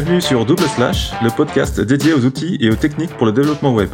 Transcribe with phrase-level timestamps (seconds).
[0.00, 3.74] Bienvenue sur Double Slash, le podcast dédié aux outils et aux techniques pour le développement
[3.74, 3.90] web.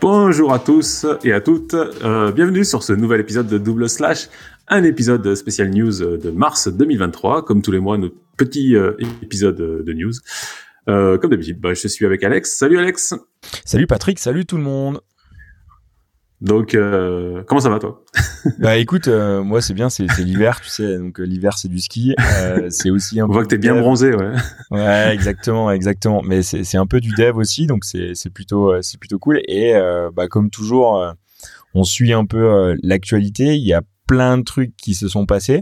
[0.00, 4.28] Bonjour à tous et à toutes, euh, bienvenue sur ce nouvel épisode de Double Slash,
[4.66, 9.54] un épisode spécial news de mars 2023, comme tous les mois, notre petit euh, épisode
[9.54, 10.14] de news.
[10.88, 12.58] Euh, comme d'habitude, bah, je suis avec Alex.
[12.58, 13.14] Salut Alex
[13.64, 15.00] Salut Patrick, salut tout le monde
[16.40, 18.04] donc, euh, comment ça va toi?
[18.58, 20.98] Bah écoute, euh, moi c'est bien, c'est l'hiver, tu sais.
[20.98, 23.26] Donc euh, l'hiver c'est du ski, euh, c'est aussi un.
[23.26, 24.32] On voit que t'es bien bronzé, ouais.
[24.70, 26.22] Ouais, exactement, exactement.
[26.22, 29.40] Mais c'est un peu du dev aussi, donc c'est plutôt c'est plutôt cool.
[29.48, 29.74] Et
[30.14, 31.14] bah comme toujours,
[31.74, 33.56] on suit un peu l'actualité.
[33.56, 35.60] Il y a plein de trucs qui se sont passés.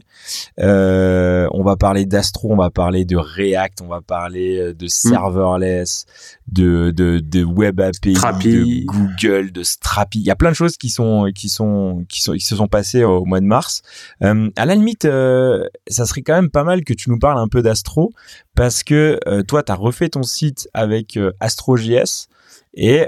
[0.60, 4.86] Euh, on va parler d'Astro, on va parler de React, on va parler euh, de
[4.86, 4.88] hmm.
[4.88, 6.06] serverless,
[6.46, 10.20] de, de, de Web API, de Google, de Strapi.
[10.20, 12.68] Il y a plein de choses qui sont qui sont qui sont qui se sont
[12.68, 13.82] passées au mois de mars.
[14.22, 17.38] Euh, à la limite, euh, ça serait quand même pas mal que tu nous parles
[17.38, 18.12] un peu d'Astro
[18.54, 22.28] parce que toi, tu as refait ton site avec AstroJS.
[22.74, 23.06] Et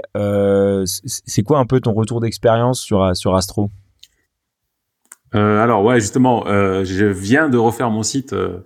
[1.05, 3.71] c'est quoi un peu ton retour d'expérience sur sur Astro?
[5.35, 8.33] Euh, alors ouais, justement, euh, je viens de refaire mon site.
[8.33, 8.59] Euh,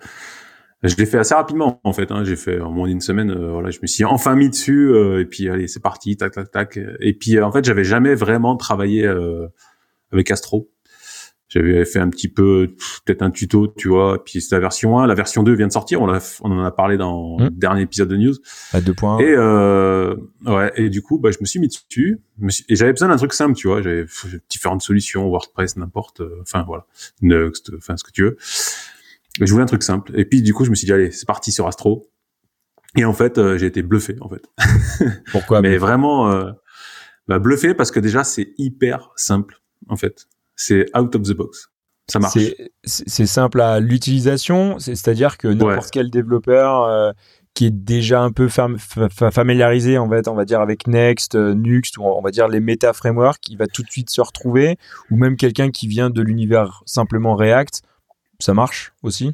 [0.81, 2.11] je l'ai fait assez rapidement en fait.
[2.11, 3.33] Hein, j'ai fait en moins d'une semaine.
[3.33, 6.80] Voilà, je me suis enfin mis dessus et puis allez, c'est parti, tac tac tac.
[7.00, 9.08] Et puis en fait, j'avais jamais vraiment travaillé
[10.11, 10.72] avec Astro.
[11.53, 12.73] J'avais fait un petit peu,
[13.05, 14.23] peut-être un tuto, tu vois.
[14.23, 15.05] Puis c'est la version 1.
[15.05, 16.01] La version 2 vient de sortir.
[16.01, 17.43] On, on en a parlé dans mmh.
[17.43, 18.33] le dernier épisode de news.
[18.71, 19.19] À deux points.
[19.19, 20.15] Et euh,
[20.47, 20.71] ouais.
[20.77, 22.21] Et du coup, bah, je me suis mis dessus.
[22.69, 23.83] et j'avais besoin d'un truc simple, tu vois.
[23.83, 24.05] J'avais
[24.49, 26.21] différentes solutions, WordPress, n'importe.
[26.21, 26.87] Euh, enfin voilà,
[27.21, 28.37] Next, enfin ce que tu veux.
[29.41, 30.11] Et je voulais un truc simple.
[30.19, 32.09] Et puis du coup, je me suis dit allez, c'est parti sur Astro.
[32.95, 34.43] Et en fait, euh, j'ai été bluffé en fait.
[35.31, 36.51] Pourquoi Mais vraiment, euh,
[37.27, 40.27] bah, bluffé parce que déjà c'est hyper simple en fait
[40.66, 41.69] c'est out of the box.
[42.11, 42.38] Ça marche.
[42.86, 47.11] C'est simple à l'utilisation, c'est-à-dire que n'importe quel développeur euh,
[47.53, 51.98] qui est déjà un peu familiarisé, en fait, on va dire avec Next, euh, Nuxt,
[51.98, 54.77] ou on va dire les méta frameworks, il va tout de suite se retrouver,
[55.11, 57.83] ou même quelqu'un qui vient de l'univers simplement React,
[58.39, 59.33] ça marche aussi.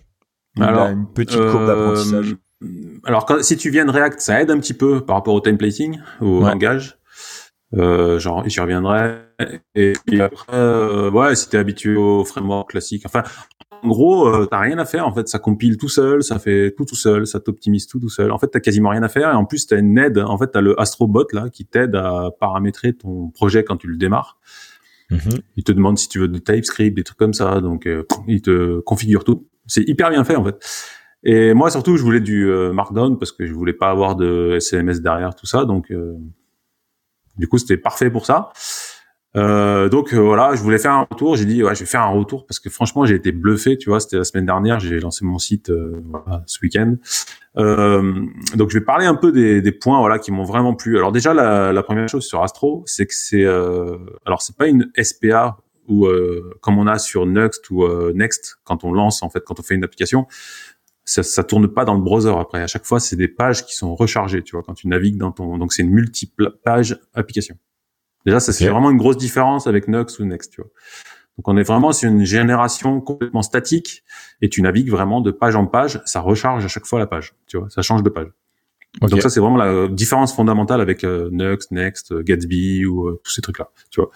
[0.55, 2.35] Il alors, a une petite courbe euh, d'apprentissage.
[3.05, 5.99] Alors, si tu viens de React, ça aide un petit peu par rapport au templating,
[6.19, 6.98] au langage.
[7.75, 9.19] Euh, genre, j'y reviendrai.
[9.75, 13.23] Et puis après, euh, ouais, si t'es habitué au framework classique, enfin,
[13.83, 15.07] en gros, euh, t'as rien à faire.
[15.07, 18.09] En fait, ça compile tout seul, ça fait tout tout seul, ça t'optimise tout tout
[18.09, 18.31] seul.
[18.31, 19.29] En fait, t'as quasiment rien à faire.
[19.29, 20.17] Et en plus, t'as une aide.
[20.17, 23.97] En fait, t'as le Astrobot là qui t'aide à paramétrer ton projet quand tu le
[23.97, 24.39] démarres.
[25.11, 25.39] Mm-hmm.
[25.57, 27.61] Il te demande si tu veux de TypeScript, des trucs comme ça.
[27.61, 29.47] Donc, euh, il te configure tout.
[29.65, 30.57] C'est hyper bien fait en fait.
[31.23, 34.57] Et moi, surtout, je voulais du euh, Markdown parce que je voulais pas avoir de
[34.59, 35.65] CMS derrière tout ça.
[35.65, 35.93] Donc,
[37.39, 38.51] du coup, c'était parfait pour ça.
[39.37, 41.35] Euh, donc euh, voilà, je voulais faire un retour.
[41.35, 43.77] J'ai dit ouais, je vais faire un retour parce que franchement, j'ai été bluffé.
[43.77, 44.79] Tu vois, c'était la semaine dernière.
[44.79, 46.95] J'ai lancé mon site euh, voilà, ce week-end.
[47.57, 50.97] Euh, donc je vais parler un peu des, points voilà qui m'ont vraiment plu.
[50.97, 54.91] Alors déjà, la, la, première chose sur Astro, c'est que c'est alors c'est pas une
[55.01, 55.57] SPA
[55.87, 56.07] ou
[56.61, 59.75] comme on a sur Next ou Next quand on lance en fait quand on fait
[59.75, 60.27] une application
[61.09, 62.61] ça, ça tourne pas dans le browser après.
[62.61, 65.31] À chaque fois, c'est des pages qui sont rechargées, tu vois, quand tu navigues dans
[65.31, 65.57] ton.
[65.57, 67.57] Donc c'est une multiple page application.
[68.25, 70.69] Déjà, ça c'est vraiment une grosse différence avec Nux ou Next, tu vois.
[71.37, 74.03] Donc on est vraiment sur une génération complètement statique
[74.41, 77.33] et tu navigues vraiment de page en page, ça recharge à chaque fois la page,
[77.47, 78.27] tu vois, ça change de page.
[79.01, 83.21] Donc ça c'est vraiment la différence fondamentale avec euh, Nux, Next, euh, Gatsby ou euh,
[83.23, 84.11] tous ces trucs là, tu vois.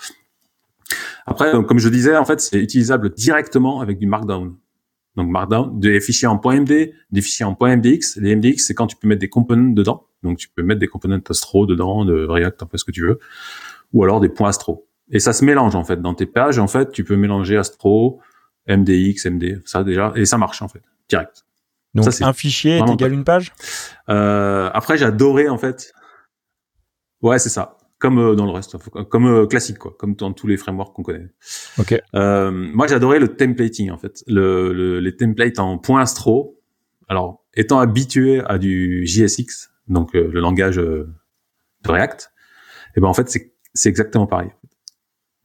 [1.25, 4.55] Après, comme je disais, en fait, c'est utilisable directement avec du Markdown.
[5.15, 8.17] Donc Markdown, des fichiers en .md, des fichiers en .mdx.
[8.17, 10.07] Les MDX, c'est quand tu peux mettre des components dedans.
[10.23, 13.01] Donc tu peux mettre des components Astro dedans, de React, en fait ce que tu
[13.01, 13.19] veux.
[13.93, 14.87] Ou alors des points Astro.
[15.11, 16.01] Et ça se mélange en fait.
[16.01, 18.21] Dans tes pages, en fait, tu peux mélanger Astro,
[18.67, 21.45] MDX, MD, ça déjà, et ça marche en fait, direct.
[21.93, 23.53] Donc un fichier est égal une page?
[24.09, 25.93] Euh, Après, j'ai adoré en fait.
[27.21, 28.75] Ouais, c'est ça comme euh, dans le reste,
[29.09, 31.29] comme euh, classique quoi, comme dans tous les frameworks qu'on connaît.
[31.79, 31.97] Ok.
[32.15, 36.59] Euh, moi, adoré le templating en fait, le, le, les templates en point astro.
[37.07, 41.07] Alors, étant habitué à du JSX, donc le langage de
[41.85, 44.49] React, et eh ben en fait c'est c'est exactement pareil.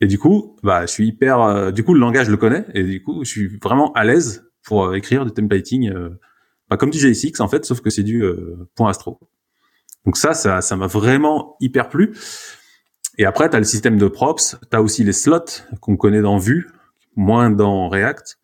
[0.00, 1.73] Et du coup, bah, je suis hyper.
[1.73, 4.50] du coup, le langage je le connais et du coup, je suis vraiment à l'aise
[4.65, 5.93] pour écrire du templating,
[6.69, 8.25] bah, comme du JSX en fait, sauf que c'est du
[8.75, 9.21] point astro.
[10.09, 12.17] Donc ça, ça, ça m'a vraiment hyper plu.
[13.19, 16.23] Et après, tu as le système de props, tu as aussi les slots qu'on connaît
[16.23, 16.67] dans Vue,
[17.15, 18.39] moins dans React.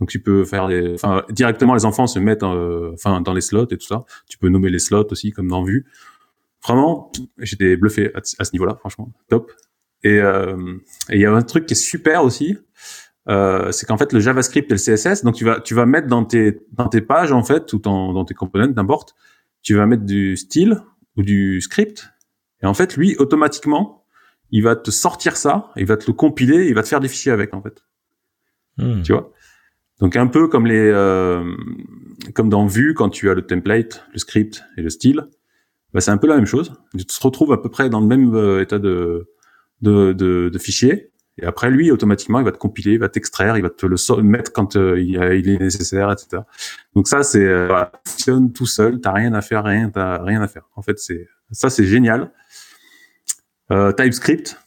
[0.00, 3.42] Donc tu peux faire des, enfin directement les enfants se mettent, euh, enfin dans les
[3.42, 4.04] slots et tout ça.
[4.28, 5.86] Tu peux nommer les slots aussi comme dans Vue.
[6.66, 9.52] Vraiment, j'étais bluffé à, ce niveau-là, franchement, top.
[10.02, 10.56] Et euh,
[11.10, 12.58] il y a un truc qui est super aussi,
[13.28, 16.08] euh, c'est qu'en fait le JavaScript et le CSS, donc tu vas tu vas mettre
[16.08, 19.14] dans tes dans tes pages en fait ou dans, dans tes components n'importe,
[19.64, 20.82] tu vas mettre du style
[21.16, 22.10] ou du script
[22.62, 24.04] et en fait lui automatiquement
[24.50, 27.08] il va te sortir ça, il va te le compiler, il va te faire des
[27.08, 27.84] fichiers avec en fait.
[28.78, 29.02] Hmm.
[29.02, 29.32] Tu vois?
[30.00, 31.44] Donc un peu comme les euh,
[32.34, 35.26] comme dans Vue quand tu as le template, le script et le style,
[35.92, 36.72] bah, c'est un peu la même chose.
[36.96, 39.28] Tu te retrouves à peu près dans le même euh, état de
[39.82, 43.56] de, de, de fichier et après, lui, automatiquement, il va te compiler, il va t'extraire,
[43.56, 45.16] il va te le mettre quand euh, il,
[45.48, 46.42] est nécessaire, etc.
[46.94, 49.00] Donc ça, c'est euh, voilà, fonctionne tout seul.
[49.00, 50.68] T'as rien à faire, rien, t'as rien à faire.
[50.76, 52.30] En fait, c'est ça, c'est génial.
[53.72, 54.60] Euh, TypeScript,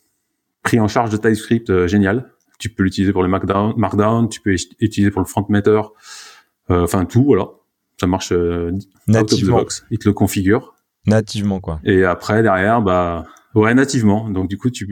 [0.62, 2.34] pris en charge de TypeScript, euh, génial.
[2.60, 5.82] Tu peux l'utiliser pour le Markdown, Markdown, tu peux l'utiliser pour le front matter,
[6.70, 7.46] enfin tout, voilà.
[8.00, 8.34] Ça marche
[9.08, 9.64] nativement.
[9.90, 10.76] Il te le configure.
[11.06, 11.80] Nativement, quoi.
[11.84, 13.26] Et après, derrière, bah
[13.56, 14.30] ouais, nativement.
[14.30, 14.86] Donc du coup, tu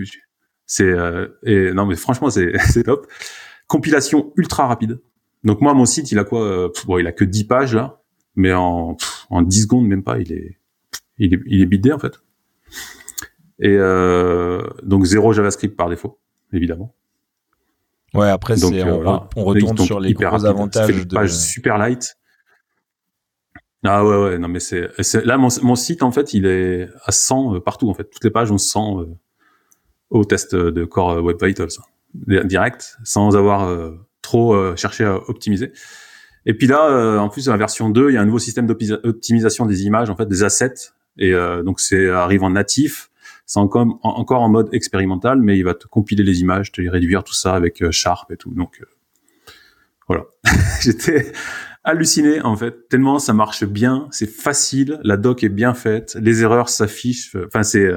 [0.65, 3.07] c'est euh, et non mais franchement c'est c'est top.
[3.67, 4.99] Compilation ultra rapide.
[5.43, 8.01] Donc moi mon site il a quoi euh, bon il a que 10 pages là,
[8.35, 8.97] mais en
[9.29, 10.57] en 10 secondes même pas il est
[11.17, 12.13] il est il est bidé en fait.
[13.59, 16.19] Et euh, donc zéro JavaScript par défaut
[16.51, 16.95] évidemment.
[18.13, 22.15] Ouais après c'est on, on, retourne sur les gros avantages de page super light.
[23.83, 24.89] Ah ouais ouais non mais c'est
[25.25, 28.31] là mon, mon site en fait il est à 100 partout en fait toutes les
[28.31, 29.05] pages ont 100
[30.15, 31.77] au test de Core Web Vitals
[32.45, 33.91] direct, sans avoir euh,
[34.21, 35.71] trop euh, cherché à optimiser.
[36.45, 38.67] Et puis là, euh, en plus, la version 2, il y a un nouveau système
[38.67, 40.91] d'optimisation des images, en fait, des assets.
[41.17, 41.31] Et
[41.63, 43.09] donc, c'est arrive en natif.
[43.45, 46.89] C'est encore, encore en mode expérimental, mais il va te compiler les images, te les
[46.89, 48.53] réduire, tout ça avec Sharp et tout.
[48.53, 48.83] Donc,
[50.07, 50.25] voilà.
[50.81, 51.31] J'étais
[51.85, 56.41] halluciné, en fait, tellement ça marche bien, c'est facile, la doc est bien faite, les
[56.41, 57.35] erreurs s'affichent.
[57.47, 57.89] Enfin, c'est...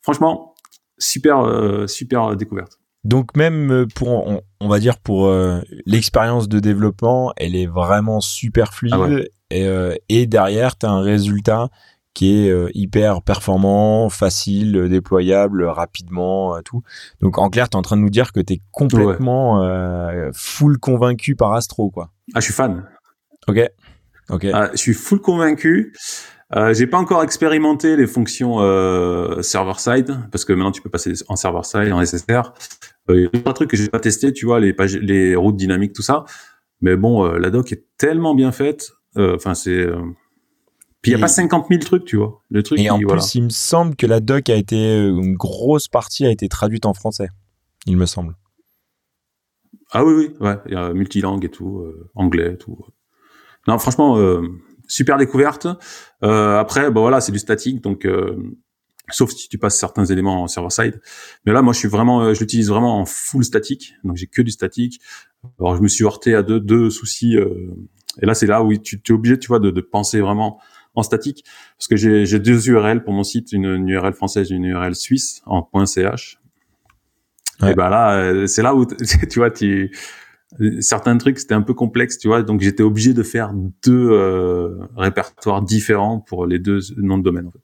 [0.00, 0.55] franchement,
[0.98, 2.78] super euh, super découverte.
[3.04, 8.20] Donc même euh, pour on, va dire pour euh, l'expérience de développement, elle est vraiment
[8.20, 11.68] super fluide ah et, derrière tu as un résultat
[12.14, 16.82] qui est hyper performant, facile, déployable rapidement, tout.
[17.20, 19.62] Donc en clair, tu es en train de nous dire que tu es complètement
[20.32, 22.10] full convaincu par Astro quoi.
[22.34, 22.88] Ah, je suis fan.
[23.46, 23.60] OK.
[24.30, 24.46] OK.
[24.52, 25.92] Ah, je suis full convaincu.
[26.54, 31.12] Euh, j'ai pas encore expérimenté les fonctions euh, server-side parce que maintenant tu peux passer
[31.28, 32.52] en server-side, en SSR.
[33.10, 35.34] Euh, il y a d'autres trucs que j'ai pas testé, tu vois, les pages, les
[35.34, 36.24] routes dynamiques, tout ça.
[36.80, 38.92] Mais bon, euh, la doc est tellement bien faite.
[39.16, 39.86] Euh, enfin, c'est.
[41.02, 42.42] Puis il y a pas 50 000 trucs, tu vois.
[42.48, 42.78] Le truc.
[42.78, 46.30] Et en plus, il me semble que la doc a été une grosse partie a
[46.30, 47.28] été traduite en français.
[47.86, 48.36] Il me semble.
[49.92, 50.58] Ah oui, oui, ouais.
[50.66, 51.84] Il y a multilangue et tout,
[52.14, 52.78] anglais, tout.
[53.68, 54.16] Non, franchement
[54.88, 55.66] super découverte.
[56.22, 58.36] Euh, après, bon voilà, c'est du statique, donc euh,
[59.10, 61.00] sauf si tu passes certains éléments en server side.
[61.44, 64.26] Mais là, moi, je suis vraiment, euh, je l'utilise vraiment en full statique, donc j'ai
[64.26, 65.00] que du statique.
[65.60, 67.34] Alors, je me suis heurté à deux, deux soucis.
[67.34, 70.60] et là, c'est là où tu es obligé, tu vois, de, de penser vraiment
[70.94, 71.44] en statique,
[71.78, 75.42] parce que j'ai deux URL pour mon site, une, une, URL française, une URL suisse
[75.44, 76.40] en .ch.
[77.66, 78.86] Et ben là, c'est là où
[79.30, 79.90] tu vois, tu
[80.80, 83.52] certains trucs c'était un peu complexe, tu vois, donc j'étais obligé de faire
[83.84, 87.60] deux euh, répertoires différents pour les deux noms de domaine, en fait.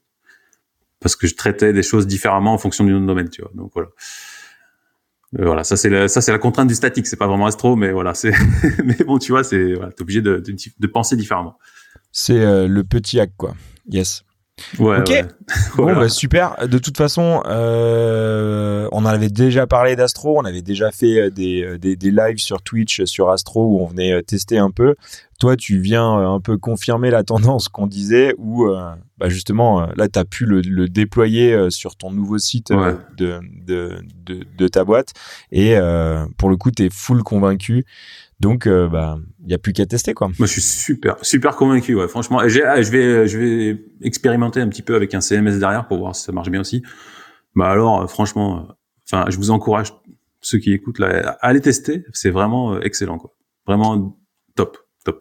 [0.99, 3.51] parce que je traitais des choses différemment en fonction du nom de domaine, tu vois.
[3.55, 3.89] Donc voilà.
[5.39, 7.75] Euh, voilà, ça c'est la, ça c'est la contrainte du statique, c'est pas vraiment astro,
[7.75, 8.33] mais voilà, c'est,
[8.83, 11.57] mais bon, tu vois, c'est, voilà, t'es obligé de, de, de, penser différemment.
[12.11, 13.55] C'est euh, le petit hack, quoi.
[13.89, 14.23] Yes.
[14.79, 15.25] Ouais, ok.
[15.75, 16.55] Bon, bah, super.
[16.67, 20.39] De toute façon, euh, on en avait déjà parlé d'Astro.
[20.39, 23.81] On avait déjà fait euh, des, euh, des, des, lives sur Twitch sur Astro où
[23.81, 24.95] on venait tester un peu.
[25.39, 28.67] Toi, tu viens un peu confirmer la tendance qu'on disait où,
[29.17, 33.91] bah justement, là, tu as pu le, le, déployer sur ton nouveau site de, de,
[34.25, 35.13] de, de, ta boîte.
[35.51, 35.75] Et
[36.37, 37.85] pour le coup, tu es full convaincu.
[38.43, 40.27] Donc, euh, bah, il y a plus qu'à tester, quoi.
[40.37, 42.09] Moi, je suis super, super convaincu, ouais.
[42.09, 45.99] Franchement, ah, je vais, je vais expérimenter un petit peu avec un CMS derrière pour
[45.99, 46.83] voir si ça marche bien aussi.
[47.55, 48.73] Bah alors, euh, franchement, euh,
[49.07, 49.93] enfin, je vous encourage
[50.41, 52.03] ceux qui écoutent là, à aller tester.
[52.11, 53.33] C'est vraiment excellent, quoi.
[53.65, 54.19] Vraiment
[54.55, 54.77] top.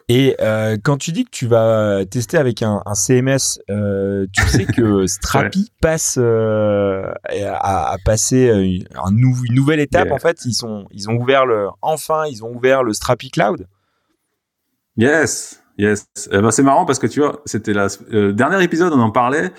[0.09, 4.43] Et euh, quand tu dis que tu vas tester avec un, un CMS, euh, tu
[4.49, 10.11] sais que Strapi passe euh, à, à, passer un une nouvelle étape.
[10.13, 13.67] En fait, ils sont, ils ont ouvert le, enfin, ils ont ouvert le Strapi Cloud.
[14.97, 16.07] Yes, yes.
[16.31, 19.11] Eh ben, c'est marrant parce que tu vois, c'était le euh, dernier épisode, on en
[19.11, 19.53] parlait.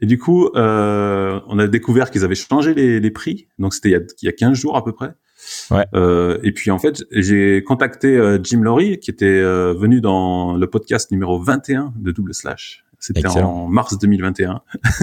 [0.00, 3.48] Et du coup, euh, on a découvert qu'ils avaient changé les, les prix.
[3.58, 5.12] Donc c'était il, il, y a 15 jours à peu près.
[5.70, 5.86] Ouais.
[5.94, 10.54] Euh, et puis en fait, j'ai contacté euh, Jim Laurie qui était euh, venu dans
[10.54, 12.84] le podcast numéro 21 de Double Slash.
[13.00, 14.60] C'était en mars 2021.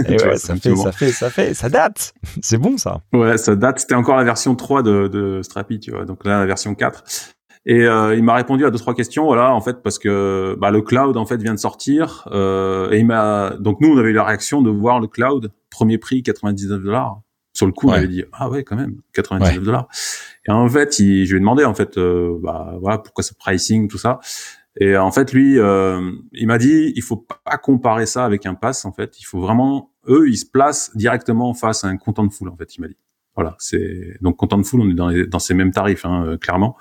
[0.08, 2.14] Et ouais, ça fait, ça fait, ça fait, ça date.
[2.42, 3.02] C'est bon ça.
[3.14, 3.80] Ouais, ça date.
[3.80, 6.04] C'était encore la version 3 de, de Strapi, tu vois.
[6.04, 7.04] Donc là, la version 4.
[7.66, 10.70] Et euh, il m'a répondu à deux trois questions, voilà, en fait, parce que bah,
[10.70, 12.28] le cloud en fait vient de sortir.
[12.32, 15.52] Euh, et il m'a donc nous on avait eu la réaction de voir le cloud
[15.72, 17.22] premier prix 99 dollars.
[17.56, 19.88] Sur le coup, on avait dit ah ouais quand même 99 dollars.
[20.46, 23.34] Et en fait, il, je lui ai demandé en fait, euh, bah voilà pourquoi ce
[23.34, 24.20] pricing tout ça.
[24.78, 28.56] Et en fait, lui, euh, il m'a dit, il faut pas comparer ça avec un
[28.56, 28.84] pass.
[28.84, 32.34] En fait, il faut vraiment, eux, ils se placent directement face à un content de
[32.34, 32.50] foule.
[32.50, 32.98] En fait, il m'a dit.
[33.36, 36.38] Voilà, c'est donc content de foule, on est dans, dans ces mêmes tarifs, hein, euh,
[36.38, 36.78] clairement.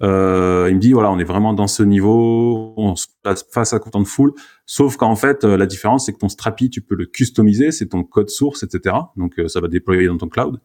[0.00, 3.72] Euh, il me dit voilà, on est vraiment dans ce niveau, on se place face
[3.72, 4.32] à content de foule.
[4.66, 7.88] Sauf qu'en fait, euh, la différence c'est que ton Strapi, tu peux le customiser, c'est
[7.88, 8.96] ton code source, etc.
[9.16, 10.60] Donc ça va déployer dans ton cloud.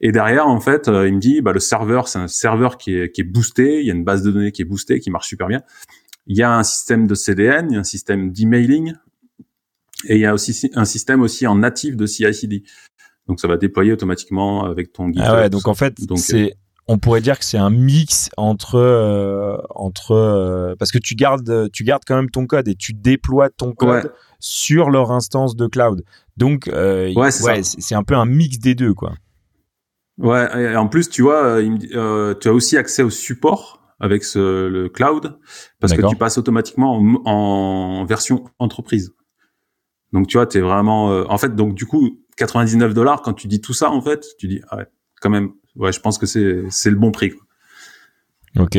[0.00, 3.10] Et derrière, en fait, il me dit, bah, le serveur, c'est un serveur qui est,
[3.10, 3.80] qui est boosté.
[3.80, 5.62] Il y a une base de données qui est boostée, qui marche super bien.
[6.28, 8.94] Il y a un système de CDN, il y a un système d'emailing,
[10.06, 12.62] et il y a aussi un système aussi en natif de CI/CD.
[13.26, 15.24] Donc ça va déployer automatiquement avec ton GitHub.
[15.26, 16.54] Ah ouais, donc en fait, c'est
[16.88, 21.70] on pourrait dire que c'est un mix entre euh, entre euh, parce que tu gardes
[21.70, 25.66] tu gardes quand même ton code et tu déploies ton code sur leur instance de
[25.66, 26.02] cloud.
[26.36, 29.12] Donc euh, ouais, c'est un peu un mix des deux quoi.
[30.16, 34.88] Ouais, et en plus tu vois, tu as aussi accès au support avec ce, le
[34.88, 35.38] cloud
[35.80, 39.12] parce que tu passes automatiquement en, en, version entreprise.
[40.12, 43.46] Donc tu vois, tu es vraiment en fait donc du coup 99 dollars quand tu
[43.46, 44.86] dis tout ça en fait, tu dis ah ouais,
[45.20, 47.30] quand même ouais, je pense que c'est c'est le bon prix.
[47.30, 48.64] Quoi.
[48.64, 48.78] Ok.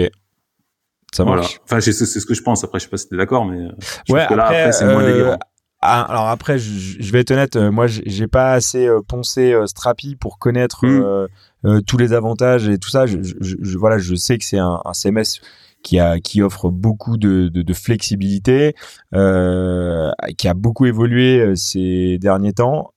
[1.12, 1.60] Ça marche.
[1.64, 2.64] Enfin, c'est ce que je pense.
[2.64, 3.72] Après, je sais pas si t'es d'accord, mais euh,
[4.08, 5.40] je ouais, que là, après, c'est moins euh, délirant.
[5.82, 10.18] Ah, alors après, je, je, vais être honnête, euh, moi, j'ai pas assez poncé Strapi
[10.18, 11.82] pour connaître hmm.
[11.84, 13.06] tous les avantages et tout ça.
[13.06, 15.40] Je, je, voilà, je sais que c'est un, un, CMS
[15.82, 18.76] qui a qui offre beaucoup de, de, de flexibilité,
[19.16, 22.92] euh, qui a beaucoup évolué ces derniers temps.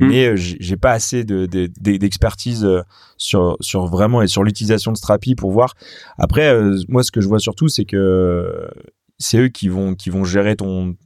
[0.00, 0.08] Hmm.
[0.08, 2.80] mais euh, j'ai pas assez de d'expertise euh,
[3.18, 5.74] sur sur vraiment et sur l'utilisation de Strapi pour voir.
[6.16, 8.66] Après, euh, moi, ce que je vois surtout, c'est que
[9.18, 10.96] c'est eux qui vont qui vont gérer ton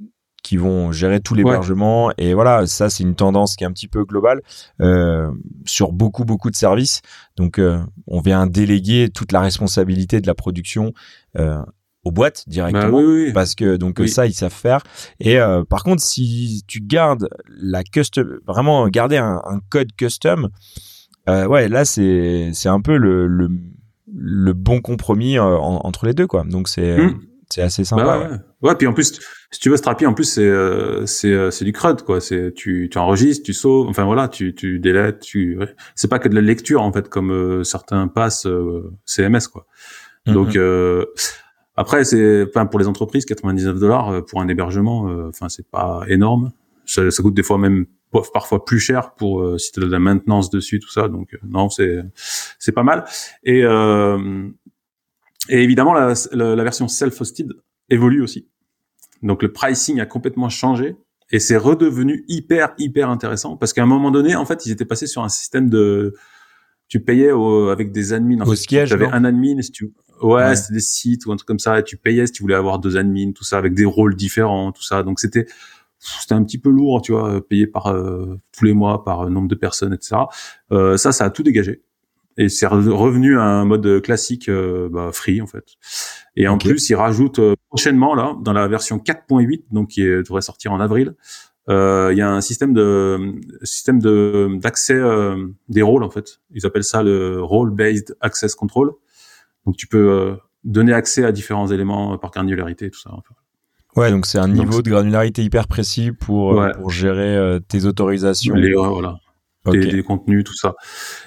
[0.45, 3.89] qui vont gérer tout l'hébergement et voilà ça c'est une tendance qui est un petit
[3.89, 4.43] peu globale
[4.83, 5.31] euh,
[5.65, 7.01] sur beaucoup beaucoup de services
[7.37, 7.59] donc
[8.07, 10.93] on vient déléguer toute la responsabilité de la production
[11.39, 11.63] euh,
[12.05, 14.83] aux boîtes directement bah parce que donc ça ils savent faire.
[15.21, 20.51] Et euh, par contre si tu gardes la custom vraiment garder un, code custom
[21.29, 23.49] euh, ouais là c'est c'est un peu le, le,
[24.13, 26.45] le bon compromis euh, entre les deux quoi.
[26.45, 27.19] Donc c'est hmm.
[27.49, 28.75] c'est assez sympa bah ouais, ouais.
[28.77, 29.19] puis en plus
[29.51, 32.21] si tu veux Strapi en plus c'est euh, c'est c'est du crud quoi.
[32.21, 35.59] C'est tu tu enregistres tu sauves enfin voilà tu tu délètes tu
[35.95, 38.47] c'est pas que de la lecture en fait comme certains passent
[39.07, 39.67] CMS quoi.
[40.27, 40.33] Mm-hmm.
[40.33, 40.57] donc
[41.77, 45.69] après, c'est, enfin, pour les entreprises, 99 dollars euh, pour un hébergement, euh, enfin, c'est
[45.69, 46.53] pas énorme.
[46.87, 47.87] Ça, ça, coûte des fois même
[48.33, 51.09] parfois plus cher pour euh, si tu as de la maintenance dessus, tout ça.
[51.09, 52.03] Donc non, c'est
[52.59, 53.05] c'est pas mal.
[53.43, 53.63] Et
[55.51, 57.53] et évidemment, la, la, version self-hosted
[57.91, 58.49] évolue aussi.
[59.23, 60.97] Donc le pricing a complètement changé
[61.31, 64.85] et c'est redevenu hyper hyper intéressant parce qu'à un moment donné, en fait, ils étaient
[64.85, 66.15] passés sur un système de
[66.89, 67.31] tu payais
[67.71, 68.41] avec des admins.
[68.43, 71.37] En Au siège, tu avais un admin si tu Ouais, c'était des sites ou un
[71.37, 71.79] truc comme ça.
[71.79, 74.73] Et tu payais si tu voulais avoir deux admins, tout ça, avec des rôles différents,
[74.73, 75.03] tout ça.
[75.03, 75.47] Donc c'était
[76.21, 79.49] c'était un petit peu lourd, tu vois, payé par euh, tous les mois par nombre
[79.49, 80.17] de personnes, etc.
[80.73, 81.83] Euh, ça, ça a tout dégagé.
[82.37, 85.65] Et c'est revenu à un mode classique, euh, bah, free en fait.
[86.37, 90.43] Et en plus, il rajoute euh, prochainement là, dans la version 4.8, donc qui devrait
[90.43, 91.15] sortir en avril,
[91.69, 95.01] il y a un système de système de d'accès
[95.71, 96.41] des rôles en fait.
[96.53, 98.93] Ils appellent ça le role based access control.
[99.67, 103.11] Donc tu peux euh, donner accès à différents éléments euh, par granularité, tout ça.
[103.97, 108.55] Ouais, donc c'est un niveau de granularité hyper précis pour, euh, pour gérer tes autorisations.
[108.55, 109.19] Les, voilà.
[109.67, 110.75] Des, contenus, tout ça.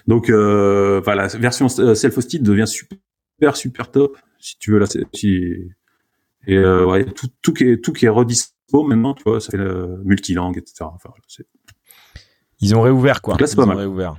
[0.05, 4.85] Donc euh, voilà, la version self-hosted devient super super top si tu veux là.
[5.13, 5.71] Si,
[6.45, 9.57] et ouais, tout, tout qui est tout qui est redispo maintenant, tu vois, ça fait
[10.03, 10.85] multilangue, etc.
[10.93, 11.09] Enfin,
[12.59, 13.37] ils ont réouvert quoi.
[13.39, 13.77] là, c'est pas mal.
[13.77, 14.17] Réouvert.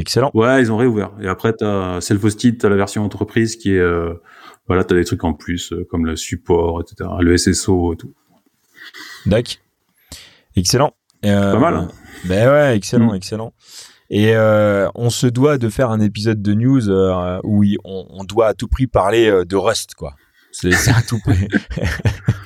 [0.00, 0.30] Excellent.
[0.32, 1.10] Ouais, ils ont réouvert.
[1.20, 4.14] Et après, t'as self-hosted, t'as la version entreprise qui est, euh,
[4.66, 8.14] voilà, t'as des trucs en plus euh, comme le support, etc., le SSO et tout.
[9.26, 9.56] D'accord.
[10.56, 10.94] Excellent.
[11.26, 11.74] Euh, pas mal.
[11.74, 11.88] Hein.
[12.24, 13.16] ben ouais, excellent, mm.
[13.16, 13.52] excellent.
[14.08, 16.90] Et on se doit de faire un épisode de news
[17.44, 20.14] où on, on, doit à tout prix parler de Rust, quoi.
[20.50, 21.46] C'est à tout prix.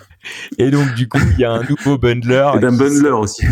[0.59, 2.53] Et donc, du coup, il y a un nouveau bundler.
[2.57, 3.47] Et d'un bundler aussi.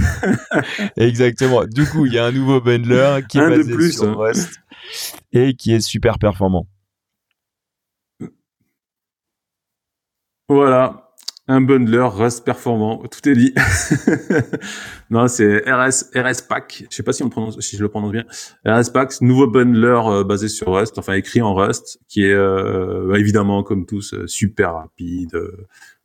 [0.97, 1.65] Exactement.
[1.65, 4.15] Du coup, il y a un nouveau bundler qui est basé plus, sur hein.
[4.17, 4.61] Rust
[5.33, 6.67] et qui est super performant.
[10.49, 11.02] Voilà.
[11.49, 13.53] Un bundler Rust performant, tout est dit.
[15.11, 16.85] non, c'est RS RS Pack.
[16.89, 18.25] Je sais pas si on prononce, si je le prononce bien.
[18.65, 23.09] RS Pack, nouveau bundler euh, basé sur Rust, enfin écrit en Rust, qui est euh,
[23.09, 25.37] bah, évidemment comme tous euh, super rapide,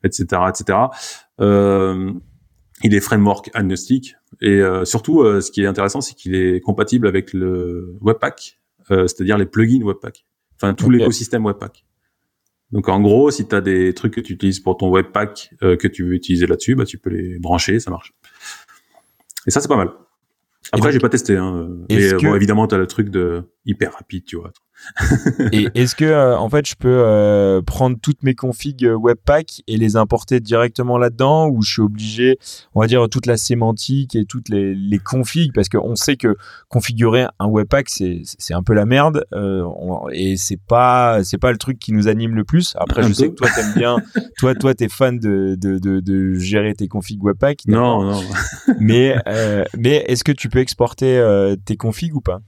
[0.04, 0.80] etc., etc.
[2.84, 7.34] il est framework agnostique et surtout, ce qui est intéressant, c'est qu'il est compatible avec
[7.34, 10.26] le Webpack, c'est-à-dire les plugins Webpack.
[10.56, 11.86] Enfin, tout l'écosystème Webpack.
[12.72, 15.78] Donc en gros, si tu as des trucs que tu utilises pour ton webpack euh,
[15.78, 18.14] que tu veux utiliser là-dessus, bah tu peux les brancher, ça marche.
[19.46, 19.92] Et ça c'est pas mal.
[20.74, 21.38] Après, j'ai pas testé.
[21.38, 21.70] Hein.
[21.90, 24.52] Et bon, évidemment, tu as le truc de hyper rapide, tu vois.
[25.52, 29.62] Et est-ce que euh, en fait je peux euh, prendre toutes mes configs euh, Webpack
[29.68, 32.38] et les importer directement là-dedans ou je suis obligé,
[32.74, 35.54] on va dire toute la sémantique et toutes les, les configs?
[35.54, 36.36] Parce qu'on sait que
[36.70, 39.26] configurer un Webpack c'est c'est un peu la merde
[40.12, 42.76] et c'est pas c'est pas le truc qui nous anime le plus.
[42.80, 43.98] Après je sais que toi t'aimes bien,
[44.38, 47.62] toi toi t'es fan de, de, de, de gérer tes configs Webpack.
[47.68, 48.22] Non non.
[48.80, 49.16] mais
[49.78, 51.24] mais est-ce que tu peux exporter
[51.66, 52.42] tes configs ou pas?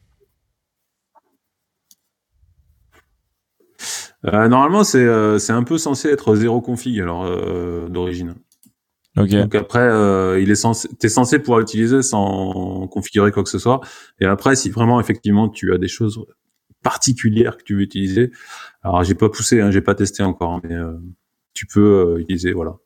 [4.24, 8.36] Normalement, c'est euh, c'est un peu censé être zéro config alors euh, d'origine.
[9.18, 9.42] Okay.
[9.42, 13.60] Donc après, euh, il est censé, t'es censé pouvoir l'utiliser sans configurer quoi que ce
[13.60, 13.82] soit.
[14.20, 16.24] Et après, si vraiment effectivement tu as des choses
[16.84, 18.32] particulières que tu veux utiliser,
[18.84, 20.76] alors j'ai pas poussé, hein, j'ai pas testé encore, mais
[21.54, 22.78] tu peux utiliser, voilà.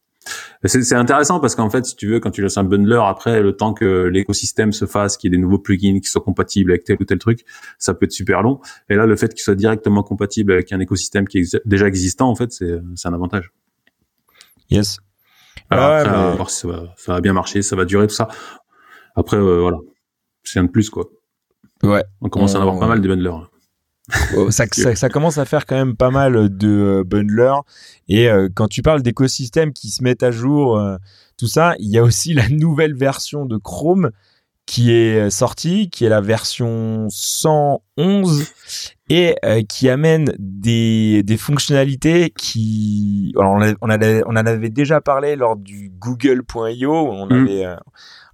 [0.65, 3.56] C'est intéressant parce qu'en fait, si tu veux, quand tu laisses un bundler, après, le
[3.56, 6.86] temps que l'écosystème se fasse, qu'il y ait des nouveaux plugins qui soient compatibles avec
[6.86, 7.44] tel ou tel truc,
[7.77, 8.62] ça peut être super long.
[8.89, 12.30] Et là, le fait qu'il soit directement compatible avec un écosystème qui est déjà existant,
[12.30, 13.51] en fait, c'est un avantage.
[14.70, 15.00] Yes.
[15.70, 18.27] Alors, après, ça va, ça va, bien marcher, ça va durer, tout ça.
[19.15, 19.77] Après, euh, voilà.
[20.44, 21.06] C'est un de plus, quoi.
[21.84, 22.03] Ouais.
[22.22, 23.50] On commence à en avoir pas mal de bundlers.
[24.50, 24.65] Ça,
[24.96, 27.62] ça, commence à faire quand même pas mal de euh, bundlers.
[28.08, 30.98] Et euh, quand tu parles d'écosystèmes qui se mettent à jour, euh,
[31.38, 34.12] tout ça, il y a aussi la nouvelle version de Chrome
[34.65, 38.46] qui est sortie, qui est la version 111
[39.10, 39.36] et
[39.67, 43.34] qui amène des, des fonctionnalités qui...
[43.38, 47.32] Alors on, on, on en avait déjà parlé lors du Google.io, on mm.
[47.34, 47.76] avait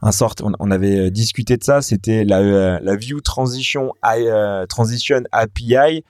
[0.01, 4.65] un sort, on, avait euh, discuté de ça, c'était la, euh, la View Transition, euh,
[4.65, 6.03] Transition API.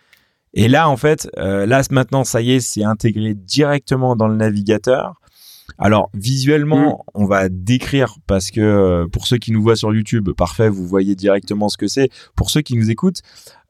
[0.53, 5.18] Et là, en fait, là maintenant, ça y est, c'est intégré directement dans le navigateur.
[5.77, 7.21] Alors visuellement, mm.
[7.21, 11.15] on va décrire parce que pour ceux qui nous voient sur YouTube, parfait, vous voyez
[11.15, 12.09] directement ce que c'est.
[12.35, 13.21] Pour ceux qui nous écoutent,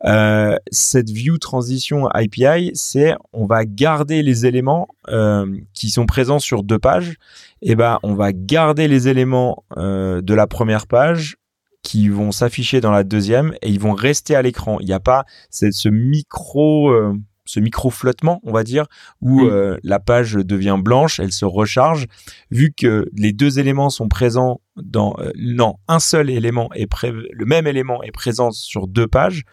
[0.06, 6.40] euh, cette view transition API, c'est on va garder les éléments euh, qui sont présents
[6.40, 7.16] sur deux pages.
[7.62, 11.36] Et eh ben, on va garder les éléments euh, de la première page
[11.84, 14.78] qui vont s'afficher dans la deuxième et ils vont rester à l'écran.
[14.80, 17.14] Il n'y a pas ce micro euh,
[17.50, 18.86] ce micro flottement, on va dire,
[19.22, 22.06] où euh, la page devient blanche, elle se recharge.
[22.52, 27.46] Vu que les deux éléments sont présents dans non, un seul élément est pré le
[27.46, 29.44] même élément est présent sur deux pages,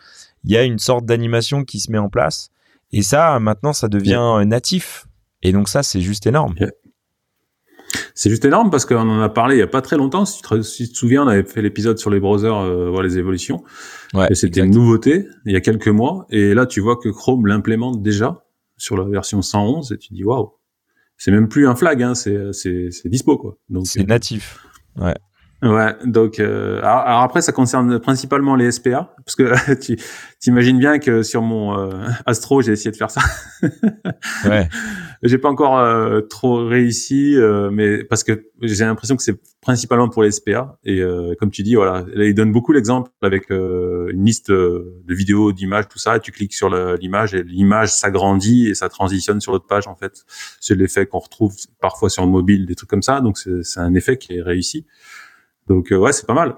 [0.45, 2.51] il y a une sorte d'animation qui se met en place.
[2.93, 5.07] Et ça, maintenant, ça devient natif.
[5.43, 6.55] Et donc ça, c'est juste énorme.
[8.15, 10.25] C'est juste énorme parce qu'on en a parlé il y a pas très longtemps.
[10.25, 13.65] Si tu te, souviens, on avait fait l'épisode sur les browsers, euh, voir les évolutions.
[14.15, 16.27] Ouais, et c'était une nouveauté il y a quelques mois.
[16.31, 18.45] Et là, tu vois que Chrome l'implémente déjà
[18.77, 20.53] sur la version 111 et tu dis waouh.
[21.19, 23.59] C'est même plus un flag, hein, c'est c'est dispo quoi.
[23.71, 24.59] Donc c'est natif.
[24.97, 25.15] Ouais.
[25.67, 29.97] Ouais, donc euh, alors, après ça concerne principalement les SPA parce que tu
[30.39, 31.91] t'imagines bien que sur mon euh,
[32.25, 33.23] Astro j'ai essayé de faire ça.
[34.45, 34.69] ouais.
[35.23, 40.09] J'ai pas encore euh, trop réussi, euh, mais parce que j'ai l'impression que c'est principalement
[40.09, 41.03] pour les SPA et
[41.41, 45.99] comme tu dis voilà, il donne beaucoup l'exemple avec une liste de vidéos, d'images, tout
[45.99, 46.17] ça.
[46.17, 49.97] Et tu cliques sur l'image et l'image s'agrandit et ça transitionne sur l'autre page en
[49.97, 50.25] fait.
[50.61, 53.21] C'est l'effet qu'on retrouve parfois sur le mobile, des trucs comme ça.
[53.21, 54.87] Donc c'est un effet qui est réussi.
[55.69, 56.57] Donc euh, ouais, c'est pas mal.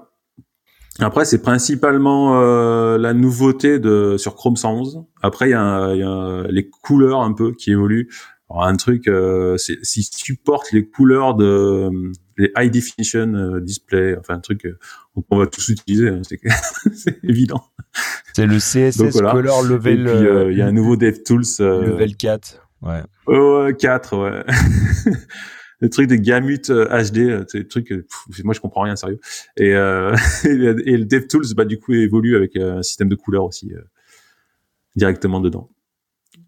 [1.01, 5.05] Après, c'est principalement euh, la nouveauté de sur Chrome 111.
[5.21, 8.09] Après, il y, a, les couleurs un peu qui évoluent.
[8.49, 11.89] Alors, un truc, euh, c'est si tu supportes les couleurs de
[12.37, 14.67] les high definition euh, display, enfin un truc
[15.29, 17.63] qu'on va tous utiliser, hein, c'est évident.
[18.33, 20.49] C'est le CSS Color Level.
[20.51, 21.43] il y a un nouveau DevTools.
[21.59, 22.67] level 4.
[22.81, 23.03] Ouais.
[23.27, 24.43] Oh, 4, ouais.
[25.79, 27.93] le truc de gamut HD, euh, c'est des trucs,
[28.43, 29.19] moi je comprends rien sérieux.
[29.57, 33.45] Et, euh, et le DevTools, bah du coup évolue avec euh, un système de couleurs
[33.45, 33.81] aussi euh,
[34.95, 35.69] directement dedans.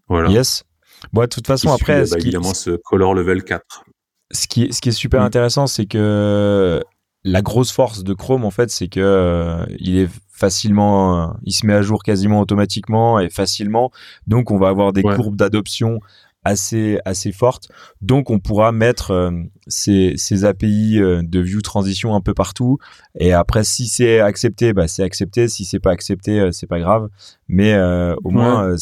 [0.08, 0.30] Voilà.
[0.30, 0.64] Yes.
[1.12, 3.84] Bon, de toute façon, après, bah, évidemment, ce color level 4.
[4.30, 6.82] Ce qui, ce qui est super intéressant, c'est que
[7.24, 11.74] la grosse force de Chrome, en fait, c'est que il est facilement, il se met
[11.74, 13.90] à jour quasiment automatiquement et facilement.
[14.26, 15.98] Donc, on va avoir des courbes d'adoption
[16.44, 17.68] assez assez forte.
[18.00, 19.30] Donc on pourra mettre euh,
[19.66, 22.78] ces, ces API euh, de Vue Transition un peu partout.
[23.18, 25.48] Et après, si c'est accepté, bah c'est accepté.
[25.48, 27.08] Si c'est pas accepté, euh, c'est pas grave.
[27.48, 27.78] Mais
[28.24, 28.74] au moins,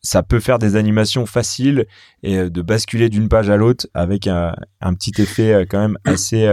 [0.00, 1.86] ça peut faire des animations faciles
[2.22, 6.50] et de basculer d'une page à l'autre avec un, un, petit effet quand même assez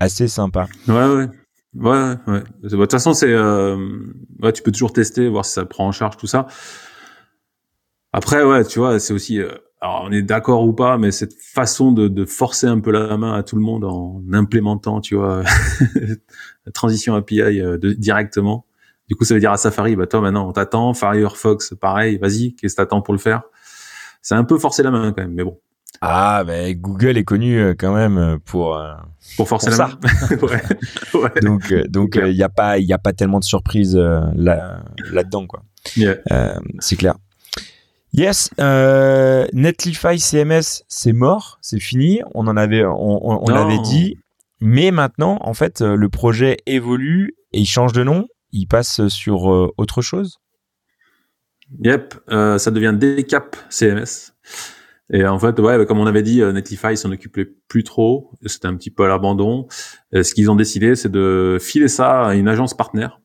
[0.00, 0.66] assez sympa.
[0.88, 1.28] Ouais ouais.
[1.76, 2.42] Ouais, ouais.
[2.62, 6.16] De toute façon, c'est, ouais, tu peux toujours tester, voir si ça prend en charge
[6.16, 6.48] tout ça.
[8.16, 9.50] Après, ouais, tu vois, c'est aussi, euh,
[9.80, 13.16] alors on est d'accord ou pas, mais cette façon de, de, forcer un peu la
[13.16, 15.42] main à tout le monde en implémentant, tu vois,
[16.64, 18.66] la transition API euh, de, directement.
[19.08, 20.94] Du coup, ça veut dire à Safari, bah toi maintenant, on t'attend.
[20.94, 23.42] Firefox, pareil, vas-y, qu'est-ce que t'attends pour le faire?
[24.22, 25.58] C'est un peu forcer la main quand même, mais bon.
[26.00, 28.80] Ah, ben Google est connu euh, quand même pour
[29.36, 29.98] pour forcer la main.
[30.40, 31.30] ouais, ouais.
[31.42, 35.24] Donc donc il n'y a pas il y a pas tellement de surprises là là
[35.24, 35.64] dedans quoi.
[35.96, 36.14] Yeah.
[36.78, 37.16] c'est clair.
[38.16, 42.20] Yes, euh, Netlify CMS, c'est mort, c'est fini.
[42.32, 44.18] On en avait, on, on, l'avait dit.
[44.60, 48.28] Mais maintenant, en fait, euh, le projet évolue et il change de nom.
[48.52, 50.38] Il passe sur euh, autre chose.
[51.82, 54.32] Yep, euh, ça devient Decap CMS.
[55.12, 58.30] Et en fait, ouais, comme on avait dit, Netlify s'en occupait plus trop.
[58.46, 59.66] C'était un petit peu à l'abandon.
[60.12, 63.20] Ce qu'ils ont décidé, c'est de filer ça à une agence partenaire.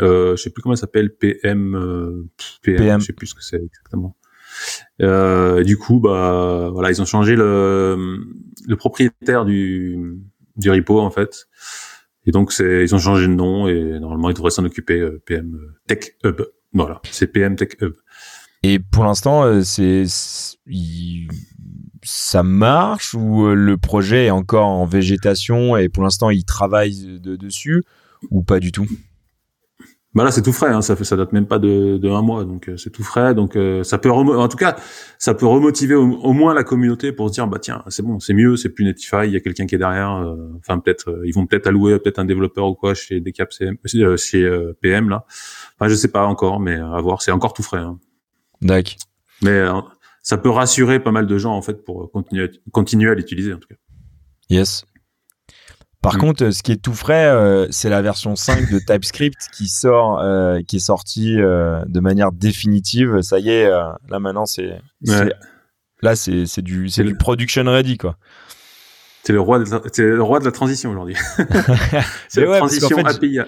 [0.00, 2.28] Euh, je sais plus comment ça s'appelle, PM,
[2.62, 4.16] PM, PM, je sais plus ce que c'est exactement.
[5.00, 8.26] Euh, du coup, bah voilà, ils ont changé le,
[8.78, 10.20] propriétaire du,
[10.56, 11.48] du repo en fait.
[12.26, 15.58] Et donc ils ont changé de nom et normalement ils devraient s'en occuper euh, PM
[15.86, 16.42] Tech Hub.
[16.72, 17.94] Voilà, c'est PM Tech Hub.
[18.62, 20.04] Et pour l'instant, euh, c'est
[22.02, 27.20] ça marche ou euh, le projet est encore en végétation et pour l'instant ils travaillent
[27.20, 27.82] de, dessus
[28.30, 28.86] ou pas du tout?
[30.12, 32.20] Bah là c'est tout frais, hein, ça fait ça date même pas de, de un
[32.20, 34.74] mois, donc euh, c'est tout frais, donc euh, ça peut en tout cas
[35.18, 38.34] ça peut remotiver au, moins la communauté pour se dire bah tiens c'est bon c'est
[38.34, 41.32] mieux, c'est plus Netify, il y a quelqu'un qui est derrière, euh, enfin peut-être ils
[41.32, 43.76] vont peut-être allouer peut-être un développeur ou quoi chez Decap CM,
[44.16, 45.26] chez PM là,
[45.78, 47.78] enfin je sais pas encore, mais à voir, c'est encore tout frais.
[47.78, 48.00] Hein.
[48.62, 48.94] D'accord.
[49.42, 49.62] Mais
[50.22, 53.58] ça peut rassurer pas mal de gens en fait pour continuer continuer à l'utiliser en
[53.58, 53.76] tout cas.
[54.48, 54.84] Yes.
[56.02, 56.18] Par mm.
[56.18, 60.20] contre, ce qui est tout frais, euh, c'est la version 5 de TypeScript qui sort,
[60.20, 63.20] euh, qui est sortie euh, de manière définitive.
[63.20, 64.80] Ça y est, là maintenant c'est,
[66.02, 68.16] là c'est c'est du c'est du production ready quoi.
[69.22, 71.14] C'est le roi de la, c'est le roi de la transition aujourd'hui.
[72.28, 73.38] c'est la transition API.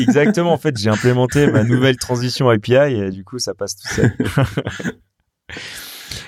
[0.00, 0.52] exactement.
[0.52, 4.12] En fait, j'ai implémenté ma nouvelle transition API et du coup ça passe tout seul.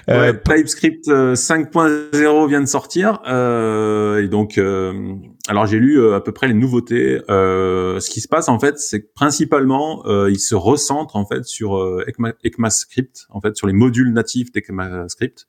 [0.08, 5.14] Ouais, TypeScript 5.0 vient de sortir euh, et donc euh,
[5.48, 7.22] alors j'ai lu euh, à peu près les nouveautés.
[7.30, 11.24] Euh, ce qui se passe en fait, c'est que principalement, euh, il se recentre en
[11.24, 12.04] fait sur euh,
[12.44, 15.46] ECMAScript, en fait sur les modules natifs d'ECMAScript.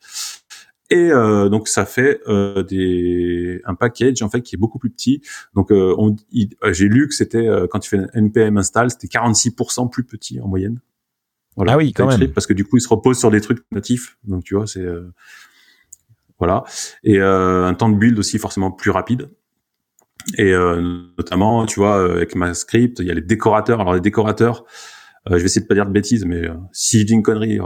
[0.89, 4.89] Et euh, donc ça fait euh, des un package en fait qui est beaucoup plus
[4.89, 5.21] petit.
[5.53, 6.15] Donc on
[6.71, 10.47] j'ai lu que c'était quand tu fais un npm install, c'était 46% plus petit en
[10.47, 10.79] moyenne.
[11.57, 12.31] Voilà, ah oui, quand même.
[12.31, 14.17] Parce que du coup, il se repose sur des trucs natifs.
[14.23, 14.85] Donc tu vois, c'est
[16.39, 16.63] voilà.
[17.03, 19.29] Et un temps de build aussi forcément plus rapide.
[20.37, 23.81] Et euh, notamment, tu vois, euh, avec ma script, il y a les décorateurs.
[23.81, 24.65] Alors les décorateurs,
[25.27, 27.59] euh, je vais essayer de pas dire de bêtises, mais si je une connerie,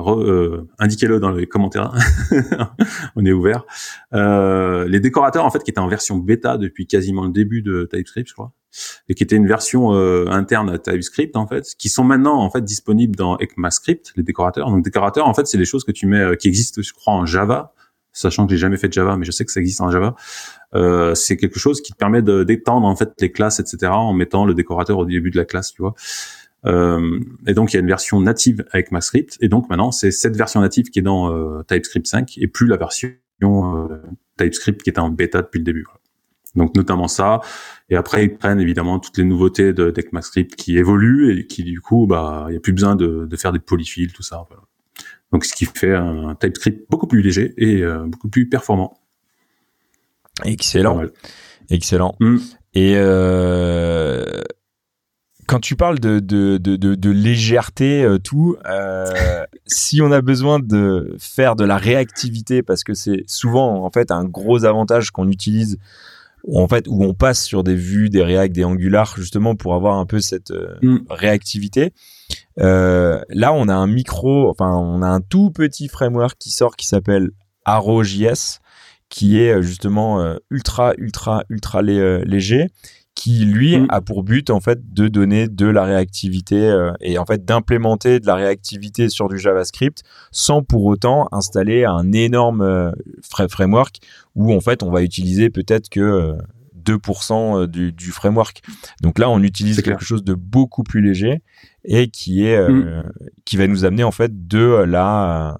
[0.79, 1.93] indiquez-le dans les commentaires.
[3.15, 3.65] On est ouvert.
[4.11, 8.29] les décorateurs, en fait, qui étaient en version bêta depuis quasiment le début de TypeScript,
[8.29, 8.53] je crois,
[9.09, 9.91] et qui étaient une version
[10.29, 14.69] interne à TypeScript, en fait, qui sont maintenant en fait disponibles dans ECMAScript, les décorateurs.
[14.69, 17.25] Donc décorateurs, en fait, c'est des choses que tu mets, qui existent, je crois, en
[17.25, 17.73] Java
[18.13, 20.15] sachant que j'ai jamais fait de Java, mais je sais que ça existe en Java.
[20.75, 24.45] Euh, c'est quelque chose qui te permet d'étendre en fait les classes, etc., en mettant
[24.45, 25.95] le décorateur au début de la classe, tu vois.
[26.65, 30.11] Euh, et donc il y a une version native avec MaScript, et donc maintenant c'est
[30.11, 33.09] cette version native qui est dans euh, TypeScript 5 et plus la version
[33.43, 34.01] euh,
[34.37, 35.85] TypeScript qui était en bêta depuis le début.
[36.55, 37.41] Donc notamment ça,
[37.89, 39.91] et après ils prennent évidemment toutes les nouveautés de
[40.55, 43.59] qui évoluent et qui du coup bah il y a plus besoin de, faire des
[43.59, 44.45] polyfills tout ça.
[45.33, 48.99] Donc, ce qui fait un TypeScript beaucoup plus léger et euh, beaucoup plus performant.
[50.45, 51.01] Excellent.
[51.69, 52.15] Excellent.
[52.19, 52.37] Mm.
[52.75, 54.41] Et euh,
[55.47, 58.57] quand tu parles de, de, de, de, légèreté, euh, tout,
[59.65, 64.11] si on a besoin de faire de la réactivité, parce que c'est souvent en fait
[64.11, 65.79] un gros avantage qu'on utilise
[66.43, 69.73] où en fait où on passe sur des vues, des React, des Angular justement pour
[69.73, 70.99] avoir un peu cette euh, mm.
[71.09, 71.93] réactivité.
[72.59, 76.75] Euh, là, on a un micro, enfin on a un tout petit framework qui sort
[76.75, 77.31] qui s'appelle
[77.65, 78.59] Arrow.js
[79.09, 82.69] qui est euh, justement ultra ultra ultra léger,
[83.15, 83.87] qui lui mm.
[83.89, 88.19] a pour but en fait de donner de la réactivité euh, et en fait d'implémenter
[88.19, 92.91] de la réactivité sur du JavaScript sans pour autant installer un énorme euh,
[93.49, 93.97] framework
[94.35, 96.35] où en fait on va utiliser peut-être que
[96.83, 98.61] 2% euh, du, du, framework.
[99.01, 101.41] Donc là, on utilise quelque chose de beaucoup plus léger
[101.85, 103.03] et qui est mm.
[103.45, 105.57] qui va nous amener en fait de la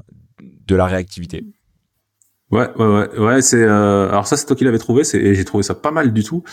[0.67, 1.45] de la réactivité.
[2.53, 3.41] Ouais, ouais, ouais, ouais.
[3.41, 5.03] C'est euh, alors ça, c'est toi qui l'avais trouvé.
[5.03, 6.43] C'est et j'ai trouvé ça pas mal du tout.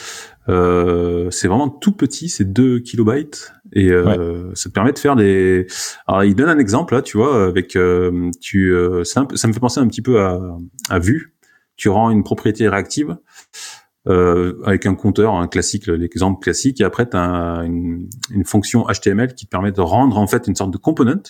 [0.48, 5.14] Euh, c'est vraiment tout petit, c'est 2 kilobytes et euh, ça te permet de faire
[5.14, 5.66] des.
[6.06, 9.52] Alors il donne un exemple là, tu vois, avec euh, tu, euh, ça, ça me
[9.52, 10.40] fait penser un petit peu à,
[10.88, 11.34] à Vue.
[11.76, 13.18] Tu rends une propriété réactive
[14.08, 19.34] euh, avec un compteur, un classique, l'exemple classique, et après tu une, une fonction HTML
[19.34, 21.22] qui permet de rendre en fait une sorte de component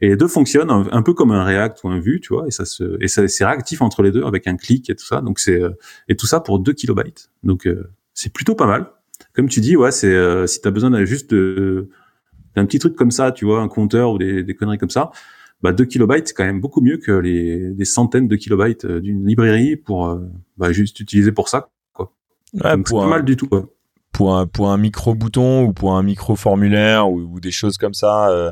[0.00, 2.52] et les deux fonctionnent un, peu comme un React ou un Vue, tu vois, et
[2.52, 5.20] ça se, et ça, c'est réactif entre les deux avec un clic et tout ça.
[5.20, 5.60] Donc c'est,
[6.08, 7.30] et tout ça pour 2 kilobytes.
[7.42, 8.86] Donc euh, c'est plutôt pas mal.
[9.34, 13.32] Comme tu dis, ouais, c'est, euh, si t'as besoin juste d'un petit truc comme ça,
[13.32, 15.10] tu vois, un compteur ou des, des conneries comme ça,
[15.62, 19.00] bah 2 kilobytes c'est quand même beaucoup mieux que les des centaines de kilobytes euh,
[19.00, 20.16] d'une librairie pour
[20.56, 21.70] bah, juste utiliser pour ça.
[22.54, 23.48] Ouais, Donc, pas mal du tout,
[24.12, 27.94] pour un pour un micro bouton ou pour un micro formulaire ou, des choses comme
[27.94, 28.50] ça euh,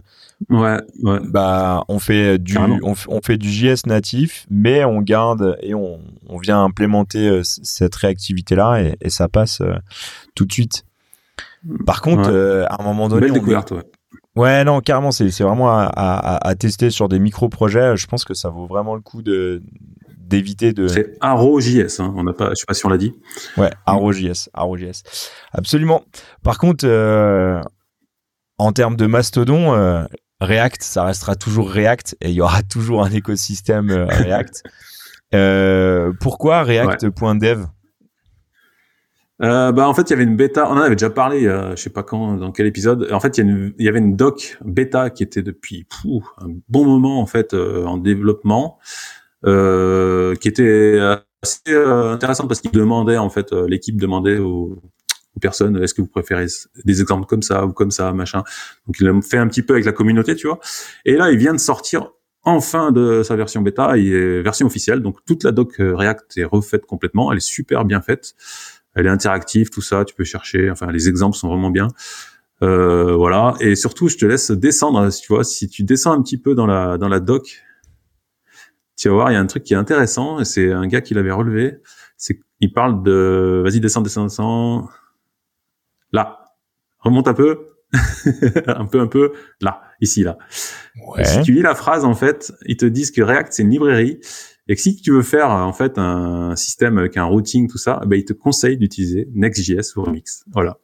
[0.49, 5.75] ouais, ouais, bah on fait du on, fait du JS natif mais on garde et
[5.75, 9.75] on, on vient implémenter euh, cette réactivité là et, et ça passe euh,
[10.37, 10.85] tout de suite.
[11.85, 12.31] Par contre
[12.69, 13.83] à un moment donné Belle découverte, ouais.
[14.37, 17.97] Ouais, non, carrément, c'est vraiment à, à, à, tester sur des micro-projets.
[17.97, 19.63] Je pense que ça vaut vraiment le coup de,
[20.27, 20.89] d'éviter de.
[20.89, 22.13] C'est ArrowJS, hein.
[22.17, 23.15] on n'a pas, je sais pas si on l'a dit.
[23.57, 25.03] Ouais, ArrowJS, ArrowJS.
[25.53, 26.05] Absolument.
[26.43, 27.61] Par contre, euh,
[28.59, 30.05] en termes de mastodon, euh,
[30.41, 34.63] React, ça restera toujours React et il y aura toujours un écosystème euh, React.
[36.21, 37.67] pourquoi React.dev
[39.43, 41.77] euh, bah en fait il y avait une bêta, on en avait déjà parlé, je
[41.77, 43.07] sais pas quand, dans quel épisode.
[43.13, 45.87] En fait il y, il y avait une doc bêta qui était depuis
[46.39, 49.16] un bon moment en fait en développement euh,
[49.47, 51.01] qui était
[51.47, 54.83] assez euh, intéressant parce qu'il demandait en fait, euh, l'équipe demandait aux,
[55.39, 56.47] personnes est-ce que vous préférez
[56.87, 58.43] des exemples comme ça ou comme ça machin.
[58.87, 60.59] Donc il a fait un petit peu avec la communauté tu vois.
[61.05, 62.11] Et là il vient de sortir
[62.43, 63.99] enfin de sa version bêta.
[63.99, 65.01] Et version officielle.
[65.01, 67.31] Donc toute la doc React est refaite complètement.
[67.33, 68.35] Elle est super bien faite.
[68.95, 70.07] Elle est interactive tout ça.
[70.07, 70.71] Tu peux chercher.
[70.71, 71.89] Enfin les exemples sont vraiment bien.
[72.63, 73.57] Euh, voilà.
[73.61, 76.67] Et surtout je te laisse descendre tu vois si tu descends un petit peu dans
[76.67, 77.66] la dans la doc
[78.97, 81.15] tu vas voir, il y a un truc qui est intéressant, c'est un gars qui
[81.15, 81.79] l'avait relevé,
[82.17, 84.89] c'est il parle de vas-y descends descends descends
[86.13, 86.55] là.
[86.99, 87.67] Remonte un peu.
[88.67, 90.39] un peu un peu là, ici là.
[91.07, 91.25] Ouais.
[91.25, 94.19] Si tu lis la phrase en fait, ils te disent que React c'est une librairie
[94.67, 98.01] et que si tu veux faire en fait un système avec un routing tout ça,
[98.07, 100.45] ben ils te conseillent d'utiliser Next.js ou Remix.
[100.53, 100.79] Voilà.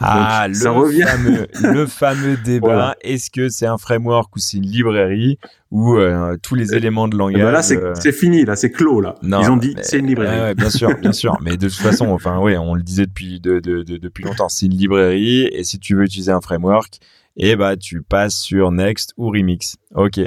[0.00, 2.96] Ah, le, fameux, le fameux débat.
[3.00, 5.38] Est-ce que c'est un framework ou c'est une librairie
[5.70, 9.00] ou euh, tous les éléments de langage ben Là, euh, c'est fini, là, c'est clos,
[9.00, 9.14] là.
[9.22, 10.40] Ils ont dit c'est une librairie.
[10.40, 11.36] Ouais, bien sûr, bien sûr.
[11.42, 14.48] Mais de toute façon, enfin, oui, on le disait depuis de, de, de, depuis longtemps.
[14.48, 16.98] C'est une librairie et si tu veux utiliser un framework,
[17.36, 19.76] eh bah, tu passes sur Next ou Remix.
[19.94, 20.20] Ok.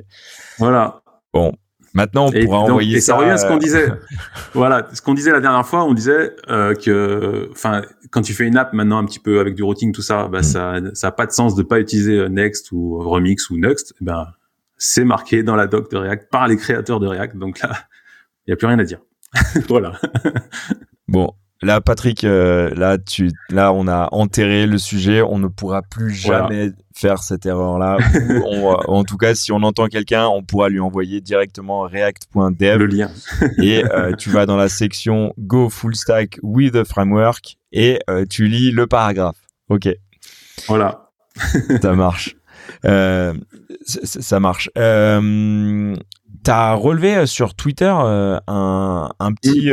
[0.57, 1.01] Voilà.
[1.33, 1.53] Bon,
[1.95, 3.15] Maintenant, on pourra envoyer et ça.
[3.15, 3.87] revient à ce qu'on disait.
[4.53, 8.45] voilà, ce qu'on disait la dernière fois, on disait euh, que, enfin, quand tu fais
[8.45, 10.43] une app maintenant un petit peu avec du routing, tout ça, bah, mm.
[10.43, 13.93] ça, ça a pas de sens de pas utiliser euh, Next ou Remix ou Next.
[14.01, 14.27] Eh ben,
[14.77, 17.37] c'est marqué dans la doc de React par les créateurs de React.
[17.37, 17.71] Donc là,
[18.45, 18.99] il y a plus rien à dire.
[19.69, 19.93] voilà.
[21.07, 25.21] bon, Là, Patrick, euh, là, tu, là, on a enterré le sujet.
[25.21, 27.97] On ne pourra plus jamais faire cette erreur-là.
[28.87, 32.77] en tout cas, si on entend quelqu'un, on pourra lui envoyer directement react.dev.
[32.77, 33.09] Le lien.
[33.57, 38.25] et euh, tu vas dans la section Go Full Stack with a Framework et euh,
[38.29, 39.37] tu lis le paragraphe.
[39.69, 39.87] Ok.
[40.67, 41.09] Voilà.
[41.81, 42.35] ça marche.
[43.85, 44.69] ça marche.
[46.43, 49.71] T'as relevé sur Twitter un, un, petit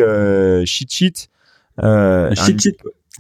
[0.64, 1.28] cheat sheet
[1.82, 2.76] euh, un cheat sheet.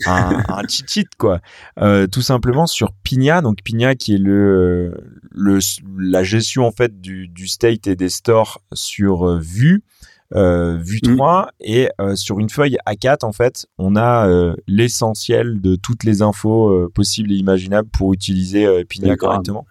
[0.06, 1.40] un, un cheat sheet quoi
[1.80, 4.94] euh, tout simplement sur Pina donc Pina qui est le,
[5.30, 5.58] le
[5.98, 9.82] la gestion en fait du, du state et des stores sur euh, Vue
[10.34, 11.48] euh, Vue 3 mm.
[11.60, 16.22] et euh, sur une feuille A4 en fait on a euh, l'essentiel de toutes les
[16.22, 19.66] infos possibles et imaginables pour utiliser Pina correctement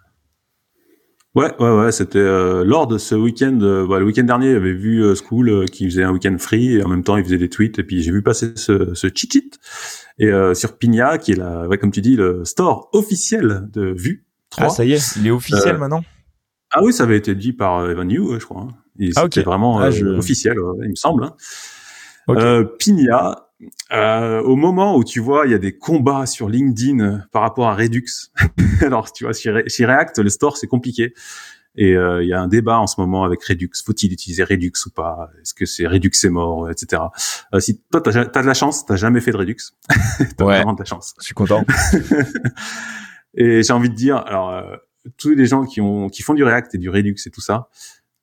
[1.34, 3.58] Ouais, ouais, ouais, c'était euh, lors de ce week-end.
[3.62, 6.76] Euh, bah, le week-end dernier, j'avais vu euh, School euh, qui faisait un week-end free
[6.76, 9.08] et en même temps il faisait des tweets et puis j'ai vu passer ce, ce
[9.08, 9.58] cheat
[10.20, 14.26] et sur Pigna qui est la, ouais, comme tu dis, le store officiel de Vue
[14.50, 14.66] 3.
[14.66, 16.04] Ah ça y est, il est officiel maintenant.
[16.74, 18.62] Ah oui, ça avait été dit par Evan Yu, je crois.
[18.62, 19.12] Hein.
[19.16, 21.24] Ah, c'était vraiment ah, officiel, il me semble.
[21.24, 21.36] Hein.
[22.28, 22.70] Okay.
[22.78, 23.48] Pigna,
[23.92, 27.68] euh, au moment où tu vois, il y a des combats sur LinkedIn par rapport
[27.68, 28.06] à Redux.
[28.82, 31.14] Alors, tu vois, chez, React, le store, c'est compliqué.
[31.76, 33.70] Et il y a un débat en ce moment avec Redux.
[33.86, 35.30] Faut-il utiliser Redux ou pas?
[35.42, 37.02] Est-ce que c'est Redux c'est mort, etc.
[37.60, 39.56] si toi t'as as de la chance, t'as jamais fait de Redux.
[40.38, 41.14] t'as vraiment de la chance.
[41.20, 41.64] Je suis content.
[43.36, 44.66] et j'ai envie de dire, alors
[45.18, 47.70] tous les gens qui ont qui font du React et du Redux et tout ça,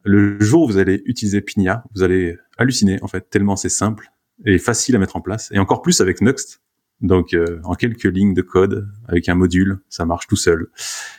[0.02, 4.12] le jour où vous allez utiliser Pina, vous allez halluciner en fait tellement c'est simple
[4.44, 6.60] et facile à mettre en place et encore plus avec Nuxt.
[7.00, 10.68] Donc euh, en quelques lignes de code avec un module, ça marche tout seul.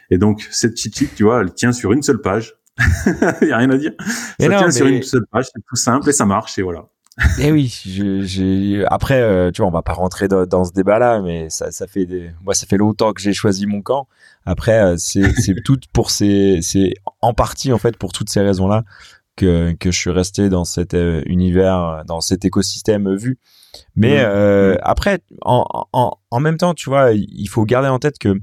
[0.10, 2.56] Et donc cette cheat sheet, tu vois, elle tient sur une seule page.
[3.42, 3.94] Il y a rien à dire.
[4.40, 6.86] ça tient sur une seule page, c'est tout simple et ça marche et voilà.
[7.40, 7.82] Eh oui,
[8.24, 11.86] j'ai après, euh, tu vois, on va pas rentrer dans, ce débat-là, mais ça, ça
[11.86, 12.32] fait des...
[12.44, 14.08] moi, ça fait longtemps que j'ai choisi mon camp.
[14.46, 18.86] Après, euh, c'est tout pour ces, c'est en partie en fait pour toutes ces raisons-là
[19.40, 23.40] que que je suis resté dans cet euh, univers, dans cet écosystème vu.
[23.96, 24.74] Mais mmh.
[24.74, 24.78] Mmh.
[24.82, 28.40] après, en, en, en même temps, tu vois, il faut garder en tête que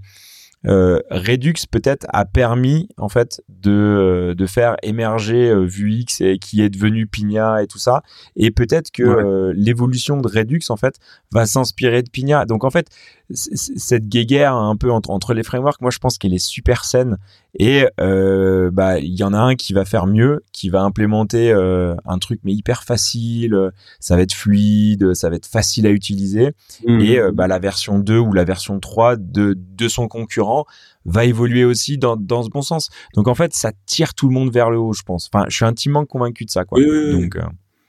[0.66, 6.38] euh, Redux peut-être a permis en fait de, euh, de faire émerger euh, Vuix et
[6.38, 8.02] qui est devenu Pina et tout ça
[8.34, 10.96] et peut-être que l'évolution de Redux en fait
[11.30, 12.88] va s'inspirer de Pina donc en fait
[13.32, 17.18] cette guéguerre un peu entre, entre les frameworks moi je pense qu'elle est super saine
[17.58, 21.50] et euh, bah il y en a un qui va faire mieux, qui va implémenter
[21.50, 25.90] euh, un truc mais hyper facile, ça va être fluide, ça va être facile à
[25.90, 26.52] utiliser.
[26.86, 27.00] Mmh.
[27.00, 30.66] Et euh, bah, la version 2 ou la version 3 de, de son concurrent
[31.06, 32.90] va évoluer aussi dans, dans ce bon sens.
[33.14, 35.30] Donc en fait, ça tire tout le monde vers le haut, je pense.
[35.32, 36.64] Enfin, je suis intimement convaincu de ça.
[36.64, 36.78] Quoi.
[36.80, 37.38] Donc,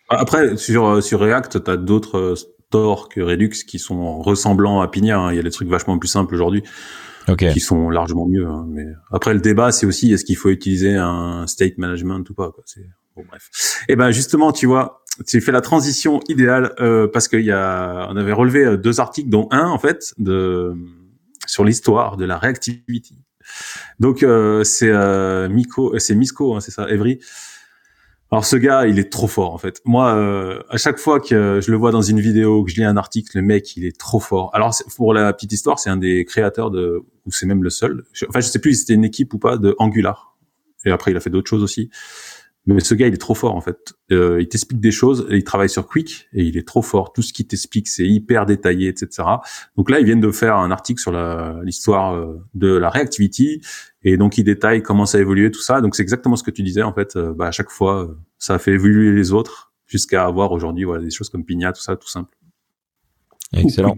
[0.09, 5.19] Après, sur, sur React, tu as d'autres stores que Redux qui sont ressemblants à Pina.
[5.19, 5.33] Hein.
[5.33, 6.63] Il y a des trucs vachement plus simples aujourd'hui
[7.35, 8.45] qui sont largement mieux.
[8.45, 8.65] Hein.
[8.69, 12.51] Mais après, le débat, c'est aussi est-ce qu'il faut utiliser un state management ou pas.
[12.51, 12.63] Quoi.
[13.15, 13.49] Bon, bref.
[13.89, 17.51] Et eh ben justement, tu vois, tu fais la transition idéale euh, parce qu'il y
[17.51, 20.73] a, on avait relevé euh, deux articles, dont un en fait de
[21.47, 23.17] sur l'histoire de la reactivity.
[23.99, 27.19] Donc euh, c'est euh, Miko, c'est Misco, hein, c'est ça, Evry,
[28.29, 29.81] alors ce gars, il est trop fort en fait.
[29.85, 32.83] Moi, euh, à chaque fois que je le vois dans une vidéo, que je lis
[32.83, 34.49] un article, le mec, il est trop fort.
[34.53, 38.03] Alors pour la petite histoire, c'est un des créateurs de, ou c'est même le seul.
[38.27, 40.35] enfin, je sais plus si c'était une équipe ou pas de Angular.
[40.85, 41.89] Et après, il a fait d'autres choses aussi.
[42.67, 43.93] Mais ce gars, il est trop fort en fait.
[44.11, 47.13] Euh, il t'explique des choses, et il travaille sur Quick et il est trop fort.
[47.13, 49.23] Tout ce qu'il t'explique, c'est hyper détaillé, etc.
[49.77, 51.13] Donc là, ils viennent de faire un article sur
[51.63, 53.61] l'histoire euh, de la Reactivity
[54.03, 55.79] et donc il détaille comment ça a évolué tout ça.
[55.79, 57.15] Donc c'est exactement ce que tu disais en fait.
[57.15, 61.01] Euh, bah, à chaque fois, ça a fait évoluer les autres jusqu'à avoir aujourd'hui voilà
[61.01, 62.35] des choses comme Pigna, tout ça, tout simple.
[63.53, 63.97] Excellent.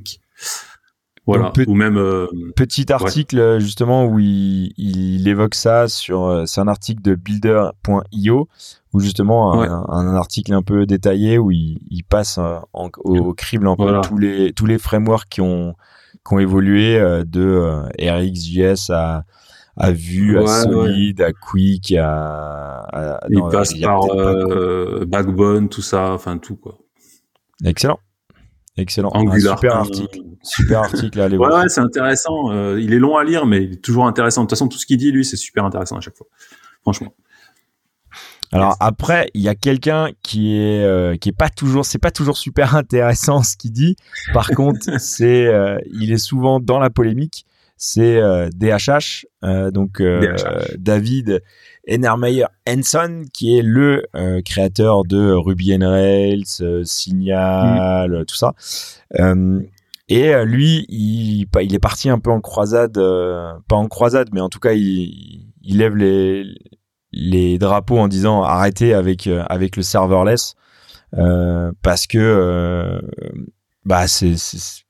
[1.29, 1.53] Voilà.
[1.67, 6.67] ou même euh, petit article justement où il, il, évoque ça sur euh, c'est un
[6.67, 8.47] article de builder.io
[8.93, 13.67] où justement un, article un peu détaillé où il, il passe euh, en, au, crible
[13.67, 15.75] un peu tous les tous les frameworks qui ont
[16.27, 19.23] qui ont évolué de RxJS à
[19.77, 24.01] à Vue, à Solid, à Quick, à, à il passe par
[25.05, 26.79] Backbone, tout ça, enfin tout quoi.
[27.63, 27.99] Excellent.
[28.79, 29.09] Excellent.
[29.13, 29.57] Angular.
[29.57, 30.19] super article.
[30.41, 31.53] Super article à aller voir.
[31.53, 32.51] Ouais, c'est intéressant.
[32.51, 34.41] Euh, il est long à lire, mais il est toujours intéressant.
[34.41, 36.27] De toute façon, tout ce qu'il dit, lui, c'est super intéressant à chaque fois.
[36.81, 37.13] Franchement.
[38.51, 42.09] Alors après, il y a quelqu'un qui est euh, qui est pas toujours, c'est pas
[42.09, 43.95] toujours super intéressant ce qu'il dit.
[44.33, 47.45] Par contre, c'est, euh, il est souvent dans la polémique.
[47.81, 48.19] C'est
[48.55, 49.25] DHH,
[49.71, 50.03] donc
[50.77, 51.41] David
[51.91, 58.25] Enermeyer Hanson, qui est le euh, créateur de Ruby on Rails, euh, Signal, mm.
[58.25, 58.54] tout ça.
[59.19, 59.60] Euh,
[60.08, 64.49] et lui, il, il est parti un peu en croisade, pas en croisade, mais en
[64.49, 66.45] tout cas, il, il lève les,
[67.12, 70.56] les drapeaux en disant arrêtez avec avec le serverless
[71.12, 72.99] parce que
[73.86, 74.34] bah c'est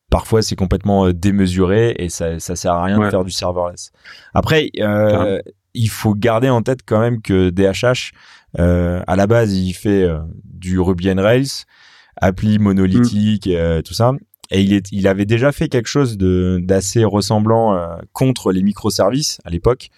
[0.10, 3.92] parfois c'est complètement démesuré et ça ça sert à rien de faire du serverless.
[4.34, 5.42] Après euh,
[5.74, 8.12] il faut garder en tête quand même que DHH,
[8.60, 11.66] euh, à la base, il fait euh, du Ruby on Rails,
[12.18, 13.52] appli monolithique, mm.
[13.52, 14.14] euh, tout ça.
[14.52, 18.64] Et il, est, il avait déjà fait quelque chose de d'assez ressemblant euh, contre les
[18.64, 19.90] microservices à l'époque.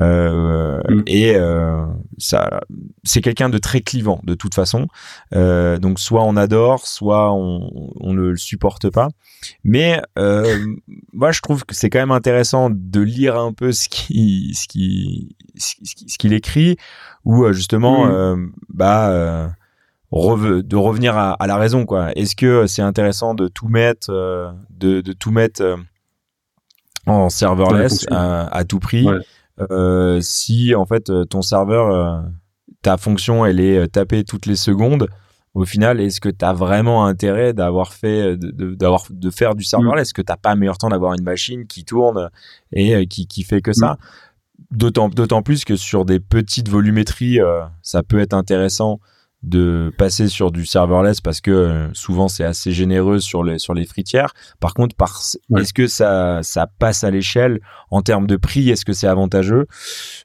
[0.00, 1.02] Euh, mm.
[1.06, 1.86] Et euh,
[2.18, 2.60] ça,
[3.04, 4.88] c'est quelqu'un de très clivant de toute façon.
[5.34, 9.08] Euh, donc soit on adore, soit on, on ne le supporte pas.
[9.62, 10.00] Mais
[11.12, 14.66] moi, je trouve que c'est quand même intéressant de lire un peu ce qui, ce
[14.66, 16.76] qui, ce qu'il écrit,
[17.24, 18.52] ou justement, mm.
[18.68, 19.54] bah
[20.12, 22.12] de revenir à, la raison quoi.
[22.12, 24.10] Est-ce que c'est intéressant de tout mettre,
[24.70, 25.76] de, de tout mettre
[27.06, 29.06] en serverless à, tout prix?
[29.60, 32.24] Euh, si en fait ton serveur,
[32.82, 35.08] ta fonction elle est tapée toutes les secondes,
[35.54, 39.62] au final, est-ce que tu as vraiment intérêt d'avoir fait, de, d'avoir, de faire du
[39.62, 40.02] serverless mm.
[40.02, 42.28] Est-ce que t'as pas meilleur temps d'avoir une machine qui tourne
[42.72, 43.92] et euh, qui, qui fait que ça?
[43.92, 43.96] Mm.
[44.72, 48.98] D'autant, plus que sur des petites volumétries, euh, ça peut être intéressant
[49.44, 53.74] de passer sur du serverless parce que euh, souvent c'est assez généreux sur les sur
[53.74, 54.32] les fritières.
[54.58, 55.20] Par contre, par,
[55.58, 58.70] est-ce que ça ça passe à l'échelle en termes de prix?
[58.70, 59.66] Est-ce que c'est avantageux?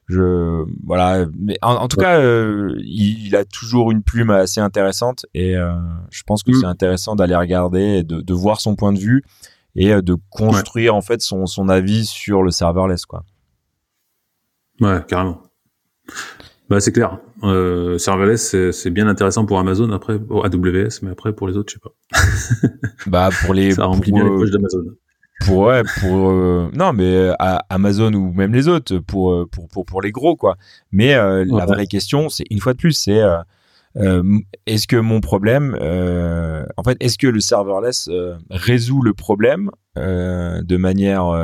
[0.08, 5.54] Je voilà, mais en, tout cas, euh, il, a toujours une plume assez intéressante et
[5.54, 5.74] euh,
[6.10, 6.60] je pense que mm.
[6.60, 9.22] c'est intéressant d'aller regarder, de, de voir son point de vue
[9.76, 13.22] et de construire en fait son son avis sur le serverless quoi.
[14.80, 15.42] Ouais, carrément.
[16.70, 17.18] Bah, c'est clair.
[17.42, 21.72] Euh, serverless, c'est bien intéressant pour Amazon, après, pour AWS, mais après, pour les autres,
[21.72, 22.68] je sais pas.
[23.06, 23.72] bah, pour les.
[23.72, 24.84] Ça remplit bien les poches d'Amazon.
[25.46, 26.30] Pour, ouais, pour.
[26.30, 30.12] Euh, non, mais à Amazon ou même les autres, pour, euh, pour, pour, pour les
[30.12, 30.56] gros, quoi.
[30.92, 33.22] Mais euh, la vraie question, c'est, une fois de plus, c'est.
[33.96, 34.22] Euh,
[34.66, 38.08] est-ce que mon problème, euh, en fait, est-ce que le serverless
[38.50, 41.34] résout le problème de manière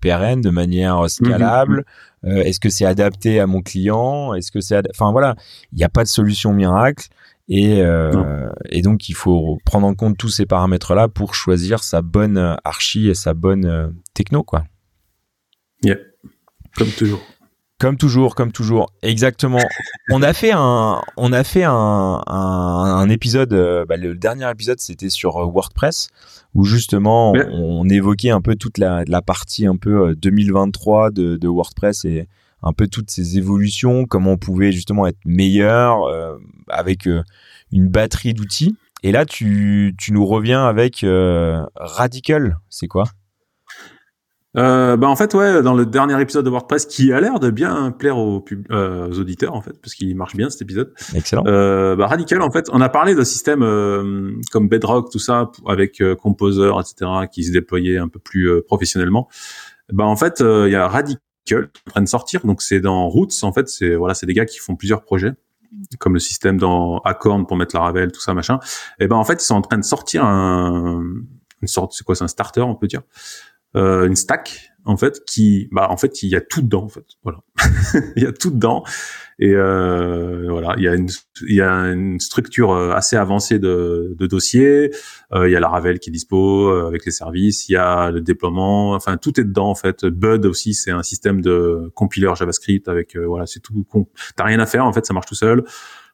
[0.00, 1.84] pérenne, de manière scalable,
[2.24, 4.34] euh, est-ce que c'est adapté à mon client?
[4.34, 5.36] Est-ce que c'est, enfin voilà,
[5.72, 7.08] il n'y a pas de solution miracle.
[7.48, 12.00] Et, euh, et donc, il faut prendre en compte tous ces paramètres-là pour choisir sa
[12.00, 14.64] bonne archi et sa bonne euh, techno, quoi.
[15.82, 15.98] Yeah.
[16.76, 17.20] Comme toujours.
[17.80, 19.58] Comme toujours, comme toujours, exactement.
[20.10, 23.50] on a fait un, on a fait un, un, épisode.
[23.88, 26.08] Bah, le dernier épisode, c'était sur WordPress,
[26.54, 31.48] où justement on, évoquait un peu toute la, la partie un peu 2023 de, de,
[31.48, 32.28] WordPress et
[32.64, 37.22] un peu toutes ces évolutions, comment on pouvait justement être meilleur euh, avec euh,
[37.70, 38.74] une batterie d'outils.
[39.02, 43.04] Et là, tu, tu nous reviens avec euh, Radical, c'est quoi?
[44.56, 47.50] Euh, bah en fait ouais dans le dernier épisode de WordPress qui a l'air de
[47.50, 50.92] bien plaire aux, euh, aux auditeurs en fait parce qu'il marche bien cet épisode.
[51.14, 51.44] Excellent.
[51.46, 55.50] Euh, bah, radical en fait on a parlé de systèmes euh, comme Bedrock tout ça
[55.66, 59.28] avec euh, Composer etc qui se déployaient un peu plus euh, professionnellement.
[59.92, 62.80] Bah en fait il y a Radical qui est en train de sortir donc c'est
[62.80, 65.32] dans Roots en fait c'est voilà c'est des gars qui font plusieurs projets
[65.98, 68.60] comme le système dans Acorn pour mettre la Ravel tout ça machin.
[69.00, 71.02] Et ben en fait ils sont en train de sortir un
[71.62, 73.02] une sorte c'est quoi c'est un starter on peut dire
[73.76, 76.88] euh, une stack en fait qui bah en fait il y a tout dedans en
[76.88, 77.04] fait.
[77.22, 77.38] Voilà.
[78.16, 78.84] Il y a tout dedans.
[79.38, 80.74] Et euh, voilà.
[80.76, 81.08] Il y a une
[81.48, 84.90] il y a une structure euh, assez avancée de, de dossiers.
[85.32, 87.68] Euh, il y a la Ravel qui est dispo euh, avec les services.
[87.68, 88.92] Il y a le déploiement.
[88.92, 90.04] Enfin tout est dedans en fait.
[90.04, 93.86] Bud aussi c'est un système de compileur JavaScript avec voilà c'est tout
[94.36, 95.64] t'as rien à faire en fait ça marche tout seul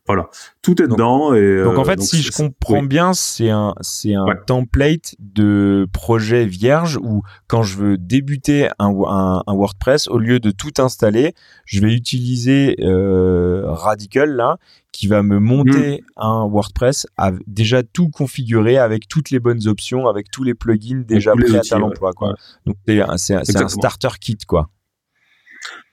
[0.07, 0.29] voilà,
[0.63, 1.35] tout est dedans.
[1.35, 5.87] Et, donc en euh, fait, si je comprends bien, c'est un c'est un template de
[5.93, 11.35] projet vierge où quand je veux débuter un, un, WordPress, au lieu de tout installer,
[11.65, 14.59] je vais utiliser euh, Radical là
[14.93, 16.21] qui va me monter hmm.
[16.23, 17.07] un WordPress
[17.47, 21.79] déjà tout configuré avec toutes les bonnes options, avec tous les plugins déjà prêts à
[21.79, 22.35] l'emploi quoi.
[22.67, 22.77] Donc
[23.17, 24.71] c'est un starter kit quoi.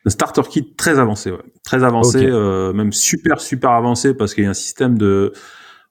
[0.07, 1.43] Un starter kit très avancé, ouais.
[1.65, 5.33] très avancé, euh, même super super avancé parce qu'il y a un système de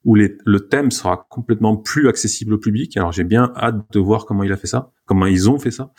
[0.06, 2.96] où les, le thème sera complètement plus accessible au public.
[2.96, 5.70] Alors j'ai bien hâte de voir comment il a fait ça, comment ils ont fait
[5.70, 5.92] ça.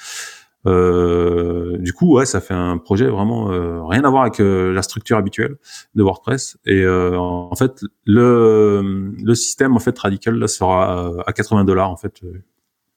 [0.66, 4.74] Euh, du coup, ouais, ça fait un projet vraiment euh, rien à voir avec euh,
[4.74, 5.58] la structure habituelle
[5.94, 6.58] de WordPress.
[6.66, 11.92] Et euh, en fait, le, le système en fait radical là sera à 80 dollars
[11.92, 12.22] en fait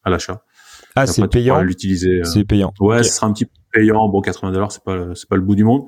[0.03, 0.43] à l'achat.
[0.97, 1.61] Ah, c'est payant.
[1.63, 2.23] L'utiliser.
[2.25, 2.73] C'est payant.
[2.81, 4.09] Ouais, ce sera un petit payant.
[4.09, 5.87] Bon, 80 dollars, c'est pas c'est pas le bout du monde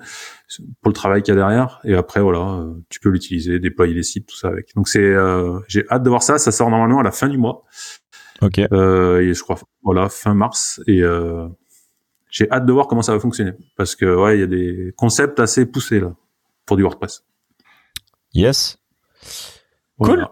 [0.80, 1.80] pour le travail qu'il y a derrière.
[1.84, 4.74] Et après, voilà, euh, tu peux l'utiliser, déployer les sites, tout ça avec.
[4.76, 6.38] Donc c'est, euh, j'ai hâte de voir ça.
[6.38, 7.64] Ça sort normalement à la fin du mois.
[8.40, 8.60] Ok.
[8.72, 10.80] Euh, et je crois, voilà, fin mars.
[10.86, 11.48] Et euh,
[12.30, 14.92] j'ai hâte de voir comment ça va fonctionner parce que ouais, il y a des
[14.96, 16.14] concepts assez poussés là
[16.66, 17.24] pour du WordPress.
[18.34, 18.78] Yes.
[19.98, 20.26] Cool.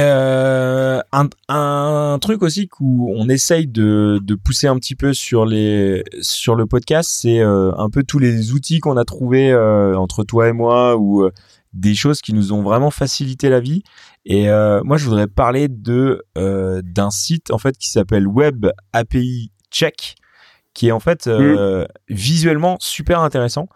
[0.00, 5.46] Euh, un, un, truc aussi où on essaye de, de, pousser un petit peu sur
[5.46, 9.96] les sur le podcast, c'est euh, un peu tous les outils qu'on a trouvés euh,
[9.96, 11.30] entre toi et moi ou euh,
[11.74, 13.84] des choses qui nous ont vraiment facilité la vie.
[14.24, 14.46] Et
[14.84, 20.14] moi, je voudrais parler de d'un site en fait qui s'appelle Web API Check,
[20.72, 21.84] qui est en fait mmh.
[22.08, 23.68] visuellement super intéressant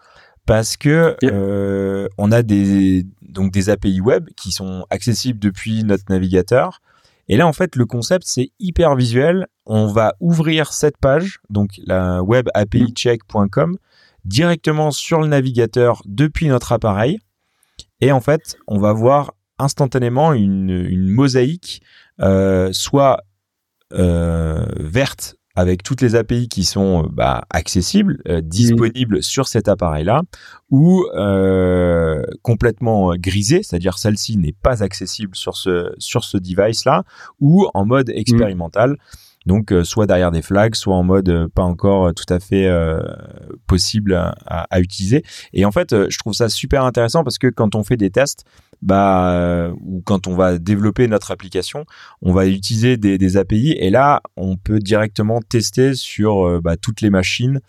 [0.49, 6.05] parce que euh, on a des donc des API web qui sont accessibles depuis notre
[6.09, 6.81] navigateur.
[7.27, 9.45] Et là, en fait, le concept c'est hyper visuel.
[9.67, 12.49] On va ouvrir cette page, donc la web
[12.95, 13.77] check.com
[14.25, 17.19] directement sur le navigateur depuis notre appareil.
[18.01, 21.83] Et en fait, on va voir instantanément une, une mosaïque,
[22.21, 23.21] euh, soit
[23.93, 30.21] euh, verte avec toutes les API qui sont bah, accessibles, disponibles sur cet appareil-là,
[30.69, 31.05] ou
[32.41, 37.03] complètement grisé, c'est-à-dire celle-ci n'est pas accessible sur ce sur ce device-là,
[37.39, 38.97] ou en mode expérimental.
[39.45, 42.69] Donc soit derrière des flags, soit en mode pas encore tout à fait
[43.67, 45.23] possible à, à, utiliser.
[45.53, 48.45] Et en fait, je trouve ça super intéressant parce que quand on fait des tests,
[48.81, 51.85] bah euh, ou quand on va développer notre application,
[52.21, 56.77] on va utiliser des, des API et là on peut directement tester sur euh, bah,
[56.77, 57.59] toutes les machines.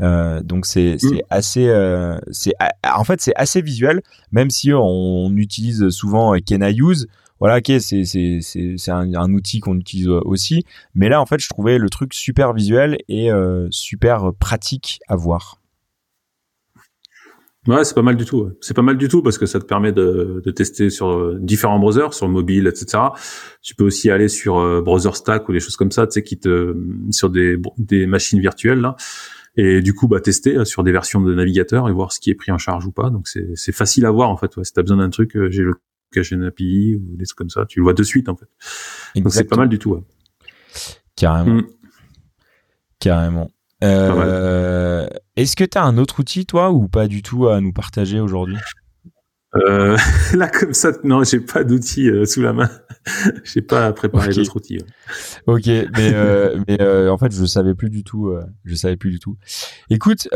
[0.00, 1.20] Euh, donc c'est mm.
[1.30, 2.52] assez euh, c'est
[2.84, 7.06] en fait c'est assez visuel même si on, utilise souvent Can I Use
[7.40, 10.64] voilà ok c'est c'est c'est un, outil qu'on utilise aussi
[10.94, 13.30] mais là en fait je trouvais le truc super visuel et
[13.70, 15.60] super pratique à voir
[17.66, 18.50] Ouais, c'est pas mal du tout.
[18.60, 21.36] C'est pas mal du tout parce que ça te permet de, de tester sur euh,
[21.40, 23.02] différents browsers, sur mobile, etc.
[23.60, 26.22] Tu peux aussi aller sur euh, Browser Stack ou des choses comme ça, tu sais,
[26.22, 26.76] qui te
[27.10, 28.94] sur des des machines virtuelles là,
[29.56, 32.30] et du coup bah tester euh, sur des versions de navigateur et voir ce qui
[32.30, 33.10] est pris en charge ou pas.
[33.10, 34.56] Donc c'est c'est facile à voir en fait.
[34.56, 34.64] Ouais.
[34.64, 35.74] Si t'as besoin d'un truc, j'ai le
[36.20, 38.46] cache API ou des trucs comme ça, tu le vois de suite en fait.
[39.20, 39.94] Donc c'est pas mal du tout.
[39.94, 40.02] Ouais.
[41.16, 41.56] Carrément.
[41.56, 41.66] Mm.
[42.98, 43.50] Carrément.
[43.84, 45.06] Euh,
[45.36, 48.20] est-ce que tu as un autre outil, toi, ou pas du tout à nous partager
[48.20, 48.56] aujourd'hui?
[49.54, 49.96] Euh,
[50.34, 52.70] là comme ça, non, j'ai pas d'outils euh, sous la main.
[53.44, 54.80] j'ai pas préparé d'autres outils.
[55.46, 58.34] Ok, mais, euh, mais en fait, je savais plus du tout.
[58.64, 59.36] je savais plus du tout.
[59.90, 60.28] Écoute,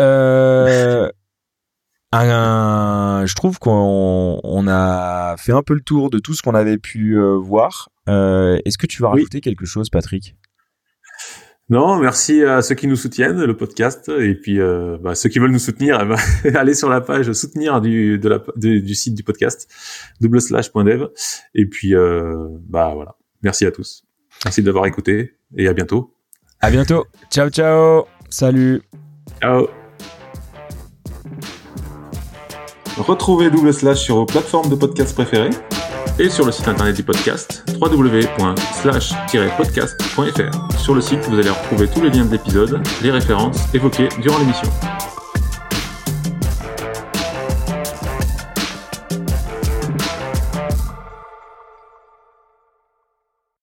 [2.13, 6.55] un, je trouve qu'on on a fait un peu le tour de tout ce qu'on
[6.55, 7.91] avait pu voir.
[8.07, 10.35] Est-ce que tu vas rajouter quelque chose, Patrick?
[11.71, 15.39] Non, merci à ceux qui nous soutiennent, le podcast, et puis euh, bah, ceux qui
[15.39, 19.15] veulent nous soutenir, eh ben, allez sur la page soutenir du, de la, du site
[19.15, 19.71] du podcast,
[20.21, 21.07] double slash.dev,
[21.55, 24.03] et puis euh, bah voilà, merci à tous.
[24.45, 26.13] Merci d'avoir écouté, et à bientôt.
[26.61, 27.07] À bientôt.
[27.31, 28.05] Ciao, ciao.
[28.29, 28.83] Salut.
[29.41, 29.69] Ciao.
[32.99, 35.51] Retrouvez Double Slash sur vos plateformes de podcast préférées
[36.19, 40.79] et sur le site internet du podcast www.slash-podcast.fr.
[40.79, 44.39] Sur le site, vous allez retrouver tous les liens de l'épisode, les références évoquées durant
[44.39, 44.69] l'émission.